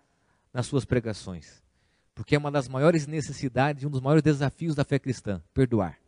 nas 0.53 0.65
suas 0.65 0.85
pregações. 0.85 1.61
Porque 2.15 2.35
é 2.35 2.37
uma 2.37 2.51
das 2.51 2.67
maiores 2.67 3.05
necessidades, 3.05 3.83
um 3.83 3.89
dos 3.89 4.01
maiores 4.01 4.23
desafios 4.23 4.75
da 4.75 4.85
fé 4.85 4.97
cristã: 4.97 5.41
perdoar. 5.53 5.99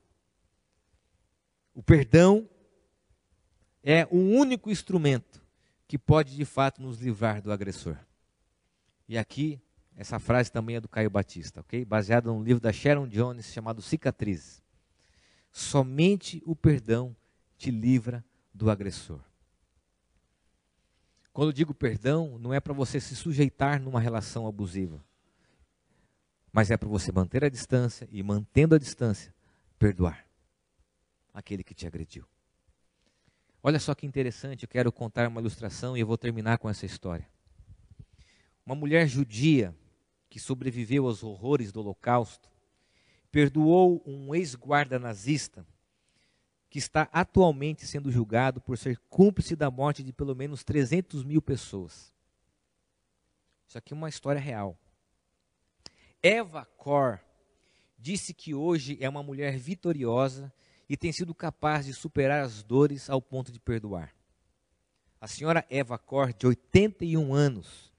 O 1.73 1.83
perdão 1.83 2.49
é 3.83 4.07
o 4.09 4.17
único 4.17 4.71
instrumento 4.71 5.44
que 5.88 5.97
pode 5.97 6.36
de 6.36 6.45
fato 6.45 6.81
nos 6.81 6.99
livrar 6.99 7.41
do 7.41 7.51
agressor. 7.51 7.97
E 9.07 9.17
aqui, 9.17 9.61
essa 9.95 10.19
frase 10.19 10.51
também 10.51 10.75
é 10.75 10.81
do 10.81 10.89
Caio 10.89 11.09
Batista, 11.09 11.61
ok? 11.61 11.86
Baseada 11.86 12.29
num 12.29 12.43
livro 12.43 12.61
da 12.61 12.73
Sharon 12.73 13.07
Jones 13.07 13.51
chamado 13.51 13.81
Cicatrizes. 13.81 14.63
Somente 15.51 16.41
o 16.45 16.55
perdão 16.55 17.15
te 17.57 17.71
livra 17.71 18.23
do 18.53 18.69
agressor. 18.69 19.21
Quando 21.31 21.49
eu 21.49 21.53
digo 21.53 21.73
perdão, 21.73 22.38
não 22.39 22.53
é 22.53 22.59
para 22.59 22.73
você 22.73 22.99
se 22.99 23.15
sujeitar 23.15 23.81
numa 23.81 23.99
relação 23.99 24.47
abusiva 24.47 25.03
mas 26.55 26.71
é 26.71 26.77
para 26.77 26.88
você 26.88 27.11
manter 27.11 27.43
a 27.43 27.49
distância 27.49 28.07
e, 28.09 28.23
mantendo 28.23 28.75
a 28.75 28.79
distância, 28.79 29.36
perdoar 29.77 30.25
aquele 31.33 31.65
que 31.65 31.73
te 31.73 31.86
agrediu. 31.86 32.25
Olha 33.68 33.80
só 33.80 33.95
que 33.95 34.05
interessante, 34.05 34.61
eu 34.61 34.70
quero 34.70 34.91
contar 34.91 35.28
uma 35.28 35.41
ilustração 35.41 35.97
e 35.97 35.99
eu 35.99 36.05
vou 36.05 36.20
terminar 36.20 36.59
com 36.59 36.70
essa 36.70 36.86
história. 36.86 37.28
Uma 38.63 38.76
mulher 38.76 39.07
judia 39.07 39.76
que 40.30 40.39
sobreviveu 40.39 41.07
aos 41.07 41.24
horrores 41.24 41.72
do 41.72 41.80
Holocausto 41.80 42.47
perdoou 43.32 44.03
um 44.05 44.36
ex-guarda 44.36 44.99
nazista 44.99 45.66
que 46.70 46.78
está 46.78 47.09
atualmente 47.11 47.88
sendo 47.88 48.11
julgado 48.11 48.61
por 48.61 48.78
ser 48.78 48.99
cúmplice 49.09 49.55
da 49.55 49.72
morte 49.72 50.03
de 50.03 50.13
pelo 50.13 50.36
menos 50.36 50.63
300 50.63 51.24
mil 51.24 51.41
pessoas. 51.41 52.13
Isso 53.68 53.80
aqui 53.80 53.95
é 53.95 53.97
uma 53.97 54.09
história 54.09 54.39
real. 54.39 54.78
Eva 56.22 56.66
Cor 56.78 57.20
disse 57.97 58.32
que 58.32 58.53
hoje 58.53 58.95
é 59.01 59.09
uma 59.09 59.24
mulher 59.24 59.57
vitoriosa 59.57 60.53
e 60.89 60.95
tem 60.95 61.11
sido 61.11 61.33
capaz 61.33 61.86
de 61.86 61.93
superar 61.93 62.43
as 62.43 62.63
dores 62.63 63.09
ao 63.09 63.21
ponto 63.21 63.51
de 63.51 63.59
perdoar. 63.59 64.13
A 65.19 65.27
senhora 65.27 65.65
Eva 65.69 65.97
Cor, 65.97 66.33
de 66.33 66.45
81 66.45 67.33
anos, 67.33 67.91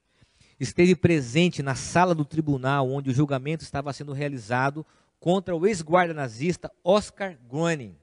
esteve 0.59 0.95
presente 0.95 1.63
na 1.63 1.75
sala 1.75 2.15
do 2.15 2.25
tribunal 2.25 2.91
onde 2.91 3.11
o 3.11 3.15
julgamento 3.15 3.65
estava 3.65 3.93
sendo 3.93 4.13
realizado 4.13 4.87
contra 5.19 5.57
o 5.57 5.67
ex-guarda 5.67 6.15
nazista 6.15 6.71
Oscar 6.85 7.37
Groening, 7.49 7.97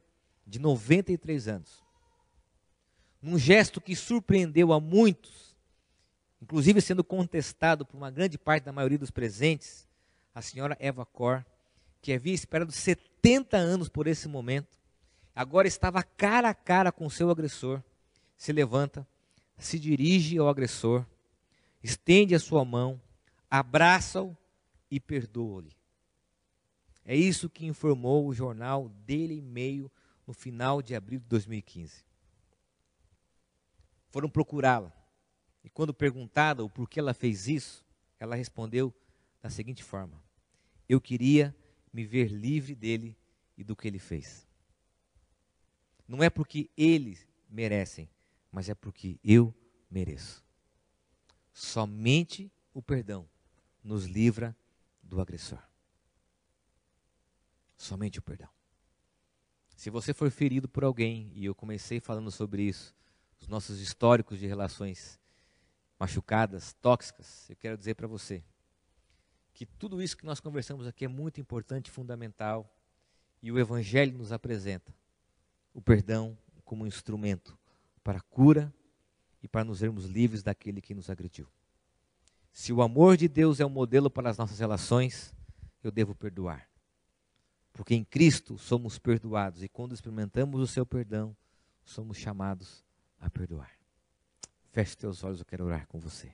de 0.46 0.60
93 0.60 1.48
anos. 1.48 1.84
Num 3.22 3.38
gesto 3.38 3.80
que 3.80 3.96
surpreendeu 3.96 4.74
a 4.74 4.80
muitos, 4.80 5.56
inclusive 6.42 6.82
sendo 6.82 7.04
contestado 7.04 7.86
por 7.86 7.96
uma 7.96 8.12
grande 8.12 8.38
parte 8.38 8.66
da 8.66 8.74
maioria 8.74 8.98
dos 8.98 9.12
presentes, 9.12 9.88
a 10.36 10.42
senhora 10.42 10.76
Eva 10.80 11.06
Cor, 11.06 11.46
que 12.04 12.12
havia 12.12 12.34
esperado 12.34 12.70
70 12.70 13.56
anos 13.56 13.88
por 13.88 14.08
esse 14.08 14.28
momento, 14.28 14.78
agora 15.34 15.70
estava 15.70 16.04
cara 16.04 16.50
a 16.50 16.54
cara 16.54 16.92
com 16.92 17.10
seu 17.10 17.30
agressor, 17.32 17.82
se 18.36 18.52
levanta, 18.52 19.08
se 19.58 19.80
dirige 19.80 20.38
ao 20.38 20.50
agressor, 20.50 21.06
estende 21.82 22.36
a 22.36 22.40
sua 22.42 22.66
mão, 22.66 23.02
abraça-o 23.50 24.36
e 24.92 25.00
perdoa-lhe. 25.00 25.72
É 27.06 27.16
isso 27.16 27.50
que 27.50 27.66
informou 27.66 28.28
o 28.28 28.34
jornal 28.34 28.90
Daily 29.08 29.42
Mail 29.42 29.90
no 30.28 30.34
final 30.34 30.82
de 30.82 30.96
abril 30.96 31.22
de 31.22 31.28
2015. 31.28 32.04
Foram 34.10 34.30
procurá-la. 34.30 34.92
E 35.64 35.70
quando 35.70 35.94
perguntada 35.94 36.66
o 36.66 36.70
porquê 36.70 37.00
ela 37.00 37.14
fez 37.14 37.48
isso, 37.48 37.86
ela 38.20 38.36
respondeu 38.36 38.94
da 39.42 39.50
seguinte 39.50 39.82
forma: 39.82 40.22
Eu 40.88 41.00
queria 41.00 41.56
me 41.94 42.04
ver 42.04 42.32
livre 42.32 42.74
dele 42.74 43.16
e 43.56 43.64
do 43.64 43.76
que 43.76 43.88
ele 43.88 44.00
fez. 44.00 44.48
Não 46.08 46.24
é 46.24 46.30
porque 46.30 46.70
eles 46.76 47.28
merecem, 47.48 48.10
mas 48.52 48.68
é 48.68 48.76
porque 48.76 49.20
eu 49.24 49.54
mereço. 49.90 50.44
Somente 51.54 52.52
o 52.74 52.82
perdão 52.82 53.30
nos 53.84 54.06
livra 54.06 54.58
do 55.02 55.22
agressor. 55.22 55.62
Somente 57.78 58.18
o 58.18 58.22
perdão. 58.22 58.50
Se 59.76 59.90
você 59.90 60.14
for 60.14 60.32
ferido 60.32 60.68
por 60.68 60.84
alguém, 60.84 61.32
e 61.36 61.46
eu 61.46 61.54
comecei 61.54 62.00
falando 62.00 62.32
sobre 62.32 62.64
isso, 62.64 62.96
os 63.40 63.48
nossos 63.48 63.80
históricos 63.80 64.40
de 64.40 64.48
relações 64.48 65.20
machucadas, 66.00 66.74
tóxicas, 66.82 67.50
eu 67.50 67.56
quero 67.56 67.78
dizer 67.78 67.96
para 67.96 68.08
você: 68.08 68.44
que 69.54 69.66
tudo 69.66 70.02
isso 70.02 70.18
que 70.18 70.26
nós 70.26 70.40
conversamos 70.40 70.88
aqui 70.88 71.06
é 71.06 71.08
muito 71.08 71.40
importante 71.40 71.92
fundamental 71.92 72.70
e 73.42 73.52
o 73.52 73.60
Evangelho 73.60 74.18
nos 74.18 74.32
apresenta 74.32 74.94
o 75.74 75.82
perdão 75.82 76.38
como 76.66 76.84
um 76.84 76.88
instrumento 76.88 77.58
para 78.04 78.18
a 78.18 78.22
cura 78.22 78.74
e 79.42 79.48
para 79.48 79.64
nos 79.64 79.82
vermos 79.82 80.06
livres 80.06 80.42
daquele 80.42 80.82
que 80.82 80.94
nos 80.94 81.10
agrediu. 81.10 81.48
Se 82.52 82.72
o 82.72 82.82
amor 82.82 83.18
de 83.18 83.28
Deus 83.28 83.60
é 83.60 83.66
um 83.66 83.70
modelo 83.70 84.10
para 84.10 84.30
as 84.30 84.38
nossas 84.38 84.60
relações, 84.60 85.34
eu 85.84 85.92
devo 85.92 86.16
perdoar. 86.16 86.68
Porque 87.72 87.96
em 87.96 88.04
Cristo 88.04 88.58
somos 88.58 89.00
perdoados 89.00 89.64
e 89.64 89.68
quando 89.68 89.94
experimentamos 89.94 90.62
o 90.62 90.68
seu 90.68 90.86
perdão, 90.86 91.36
somos 91.84 92.18
chamados 92.18 92.84
a 93.20 93.30
perdoar. 93.30 93.72
Feche 94.72 94.96
teus 94.96 95.24
olhos, 95.24 95.40
eu 95.40 95.46
quero 95.46 95.66
orar 95.66 95.88
com 95.88 96.00
você. 96.00 96.34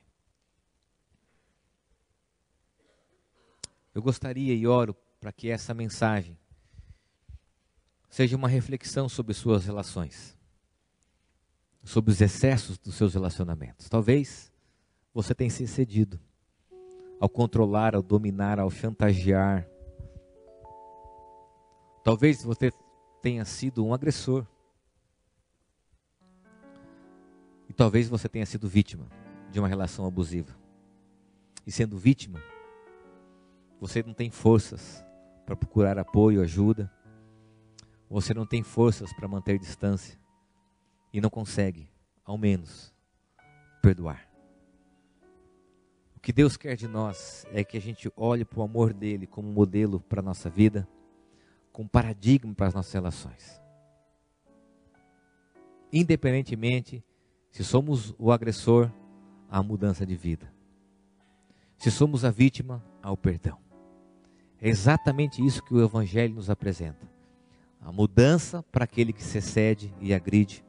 Eu 3.94 4.02
gostaria 4.02 4.54
e 4.54 4.68
oro 4.68 4.96
para 5.20 5.32
que 5.32 5.50
essa 5.50 5.74
mensagem 5.74 6.38
seja 8.10 8.36
uma 8.36 8.48
reflexão 8.48 9.08
sobre 9.08 9.34
suas 9.34 9.66
relações, 9.66 10.38
sobre 11.84 12.12
os 12.12 12.22
excessos 12.22 12.78
dos 12.78 12.96
seus 12.96 13.14
relacionamentos. 13.14 13.90
Talvez 13.90 14.52
você 15.14 15.36
tenha 15.36 15.50
se 15.50 15.64
excedido 15.64 16.20
ao 17.20 17.28
controlar, 17.28 17.96
ao 17.96 18.02
dominar, 18.02 18.60
ao 18.60 18.70
chantagear. 18.70 19.68
Talvez 22.04 22.44
você 22.44 22.72
tenha 23.22 23.44
sido 23.44 23.86
um 23.86 23.94
agressor. 23.94 24.46
E 27.68 27.74
talvez 27.74 28.08
você 28.08 28.28
tenha 28.30 28.46
sido 28.46 28.68
vítima 28.68 29.08
de 29.52 29.60
uma 29.60 29.68
relação 29.68 30.06
abusiva. 30.06 30.58
E 31.68 31.72
sendo 31.72 31.98
vítima, 31.98 32.42
você 33.80 34.04
não 34.04 34.14
tem 34.14 34.30
forças 34.30 35.04
para 35.46 35.56
procurar 35.56 35.98
apoio, 35.98 36.42
ajuda. 36.42 36.92
Você 38.10 38.34
não 38.34 38.46
tem 38.46 38.62
forças 38.62 39.14
para 39.14 39.28
manter 39.28 39.58
distância. 39.58 40.20
E 41.14 41.20
não 41.20 41.30
consegue, 41.30 41.90
ao 42.24 42.38
menos, 42.38 42.94
perdoar. 43.82 44.30
O 46.16 46.20
que 46.20 46.34
Deus 46.34 46.58
quer 46.58 46.76
de 46.76 46.88
nós 46.88 47.46
é 47.52 47.64
que 47.64 47.78
a 47.78 47.82
gente 47.82 48.12
olhe 48.16 48.44
para 48.44 48.60
o 48.60 48.64
amor 48.64 48.94
dele 48.94 49.26
como 49.26 49.50
modelo 49.52 50.00
para 50.02 50.20
a 50.20 50.24
nossa 50.24 50.50
vida, 50.50 50.88
como 51.72 51.88
paradigma 51.88 52.54
para 52.54 52.68
as 52.68 52.74
nossas 52.74 52.94
relações. 52.94 53.62
Independentemente 55.92 57.04
se 57.52 57.64
somos 57.64 58.14
o 58.18 58.32
agressor, 58.32 58.92
há 59.50 59.64
mudança 59.64 60.06
de 60.06 60.16
vida. 60.16 60.54
Se 61.78 61.90
somos 61.90 62.24
a 62.24 62.30
vítima, 62.30 62.84
há 63.02 63.12
o 63.12 63.18
perdão. 63.18 63.69
É 64.62 64.68
exatamente 64.68 65.46
isso 65.46 65.64
que 65.64 65.74
o 65.74 65.82
Evangelho 65.84 66.36
nos 66.36 66.50
apresenta. 66.50 67.10
A 67.82 67.92
mudança 67.92 68.62
para 68.72 68.84
aquele 68.84 69.14
que 69.14 69.24
se 69.24 69.38
excede 69.38 69.94
e 70.02 70.14
agride. 70.14 70.66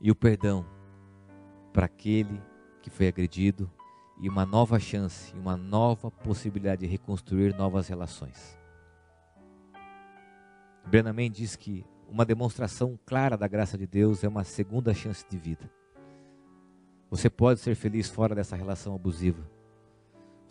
e 0.00 0.10
o 0.10 0.16
perdão 0.16 0.66
para 1.72 1.86
aquele 1.86 2.42
que 2.82 2.90
foi 2.90 3.06
agredido 3.06 3.70
e 4.20 4.28
uma 4.28 4.44
nova 4.44 4.78
chance, 4.80 5.32
uma 5.34 5.56
nova 5.56 6.10
possibilidade 6.10 6.80
de 6.80 6.88
reconstruir 6.88 7.54
novas 7.56 7.86
relações. 7.86 8.58
Brennan 10.84 11.30
diz 11.30 11.54
que 11.54 11.86
uma 12.08 12.24
demonstração 12.24 12.98
clara 13.06 13.36
da 13.36 13.46
graça 13.46 13.78
de 13.78 13.86
Deus 13.86 14.22
é 14.24 14.28
uma 14.28 14.44
segunda 14.44 14.92
chance 14.92 15.24
de 15.28 15.38
vida. 15.38 15.70
Você 17.08 17.30
pode 17.30 17.60
ser 17.60 17.74
feliz 17.74 18.08
fora 18.08 18.34
dessa 18.34 18.56
relação 18.56 18.94
abusiva. 18.94 19.42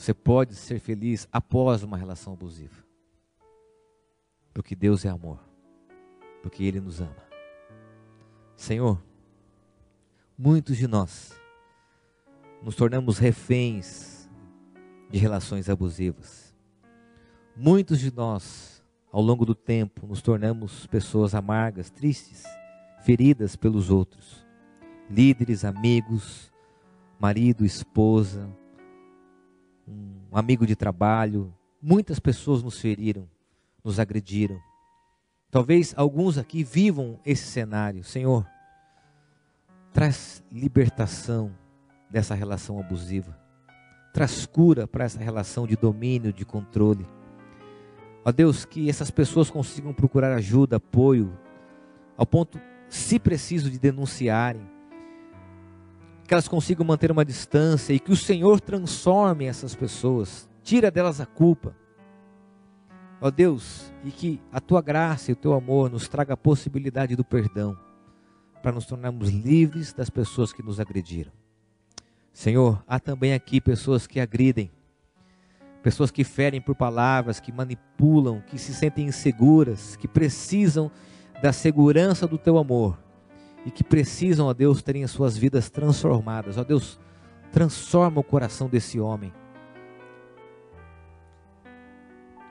Você 0.02 0.16
pode 0.16 0.56
ser 0.56 0.80
feliz 0.80 1.28
após 1.32 1.84
uma 1.84 1.96
relação 1.96 2.34
abusiva. 2.34 2.84
Porque 4.52 4.76
Deus 4.76 5.06
é 5.06 5.10
amor. 5.10 5.40
Porque 6.42 6.64
Ele 6.64 6.80
nos 6.80 7.00
ama. 7.00 7.24
Senhor, 8.56 9.00
muitos 10.36 10.76
de 10.76 10.88
nós 10.88 11.40
nos 12.64 12.76
tornamos 12.76 13.20
reféns 13.20 14.28
de 15.12 15.20
relações 15.20 15.70
abusivas. 15.70 16.52
Muitos 17.56 18.00
de 18.00 18.12
nós, 18.12 18.84
ao 19.12 19.22
longo 19.22 19.46
do 19.46 19.54
tempo, 19.54 20.08
nos 20.08 20.24
tornamos 20.24 20.88
pessoas 20.88 21.36
amargas, 21.36 21.92
tristes, 21.92 22.44
feridas 23.04 23.56
pelos 23.56 23.92
outros. 23.92 24.44
Líderes, 25.08 25.64
amigos, 25.64 26.52
marido, 27.20 27.64
esposa, 27.64 28.50
um 30.32 30.38
amigo 30.38 30.66
de 30.66 30.76
trabalho. 30.76 31.54
Muitas 31.82 32.20
pessoas 32.20 32.64
nos 32.64 32.80
feriram, 32.80 33.28
nos 33.84 34.00
agrediram. 34.00 34.60
Talvez 35.50 35.94
alguns 35.98 36.38
aqui 36.38 36.64
vivam 36.64 37.20
esse 37.26 37.44
cenário. 37.44 38.04
Senhor, 38.04 38.48
traz 39.92 40.44
libertação 40.52 41.52
dessa 42.10 42.34
relação 42.34 42.80
abusiva. 42.80 43.38
Traz 44.14 44.46
cura 44.46 44.88
para 44.88 45.06
essa 45.06 45.20
relação 45.20 45.68
de 45.68 45.76
domínio, 45.76 46.32
de 46.32 46.46
controle. 46.46 47.06
Ó 48.24 48.32
Deus, 48.32 48.66
que 48.66 48.90
essas 48.90 49.12
pessoas 49.12 49.50
consigam 49.50 49.94
procurar 49.94 50.34
ajuda, 50.34 50.78
apoio, 50.78 51.38
ao 52.16 52.26
ponto, 52.26 52.60
se 52.88 53.18
preciso, 53.18 53.70
de 53.70 53.80
denunciarem. 53.80 54.70
Que 56.32 56.36
elas 56.36 56.48
consigam 56.48 56.86
manter 56.86 57.12
uma 57.12 57.26
distância 57.26 57.92
e 57.92 58.00
que 58.00 58.14
o 58.14 58.16
Senhor 58.16 58.62
transforme 58.62 59.44
essas 59.44 59.76
pessoas, 59.76 60.50
tira 60.64 60.90
delas 60.90 61.20
a 61.20 61.26
culpa. 61.26 61.76
Ó 63.20 63.30
Deus, 63.30 63.92
e 64.02 64.12
que 64.12 64.40
a 64.50 64.62
tua 64.62 64.82
graça 64.82 65.30
e 65.30 65.34
o 65.34 65.36
teu 65.36 65.52
amor 65.52 65.92
nos 65.92 66.08
traga 66.08 66.36
a 66.36 66.38
possibilidade 66.38 67.18
do 67.18 67.26
perdão 67.26 67.78
para 68.64 68.72
nos 68.72 68.86
tornarmos 68.86 69.28
livres 69.28 69.92
das 69.92 70.10
pessoas 70.10 70.54
que 70.54 70.64
nos 70.64 70.80
agrediram. 70.80 71.34
Senhor, 72.32 72.82
há 72.88 72.98
também 72.98 73.34
aqui 73.34 73.60
pessoas 73.60 74.08
que 74.08 74.18
agridem, 74.18 74.72
pessoas 75.84 76.12
que 76.12 76.24
ferem 76.24 76.62
por 76.62 76.76
palavras, 76.76 77.42
que 77.42 77.52
manipulam, 77.52 78.40
que 78.40 78.58
se 78.58 78.74
sentem 78.74 79.06
inseguras, 79.06 79.98
que 79.98 80.08
precisam 80.08 80.90
da 81.44 81.52
segurança 81.52 82.26
do 82.26 82.38
teu 82.38 82.58
amor 82.58 82.98
e 83.66 83.72
que 83.72 83.84
precisam, 83.84 84.48
ó 84.48 84.54
Deus, 84.54 84.82
terem 84.82 85.04
as 85.04 85.12
suas 85.12 85.38
vidas 85.38 85.70
transformadas. 85.70 86.58
Ó 86.58 86.64
Deus, 86.64 87.00
transforma 87.52 88.20
o 88.20 88.24
coração 88.24 88.68
desse 88.68 89.00
homem. 89.00 89.32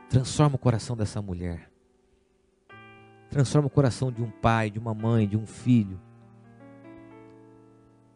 Transforma 0.08 0.56
o 0.56 0.58
coração 0.58 0.96
dessa 0.96 1.20
mulher. 1.20 1.70
Transforma 3.28 3.68
o 3.68 3.70
coração 3.70 4.10
de 4.10 4.22
um 4.22 4.30
pai, 4.30 4.70
de 4.70 4.78
uma 4.78 4.92
mãe, 4.92 5.28
de 5.28 5.36
um 5.36 5.46
filho. 5.46 6.00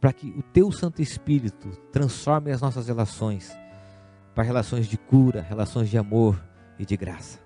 Para 0.01 0.12
que 0.12 0.28
o 0.30 0.42
teu 0.42 0.70
Santo 0.70 1.01
Espírito 1.01 1.70
transforme 1.92 2.51
as 2.51 2.61
nossas 2.61 2.88
relações 2.88 3.57
para 4.34 4.42
relações 4.42 4.86
de 4.86 4.99
cura, 4.99 5.40
relações 5.42 5.88
de 5.88 5.97
amor 5.97 6.42
e 6.78 6.84
de 6.84 6.97
graça. 6.97 7.38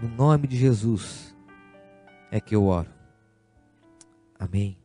No 0.00 0.08
nome 0.08 0.46
de 0.46 0.56
Jesus 0.56 1.36
é 2.30 2.40
que 2.40 2.54
eu 2.54 2.64
oro. 2.64 2.97
Amém. 4.38 4.76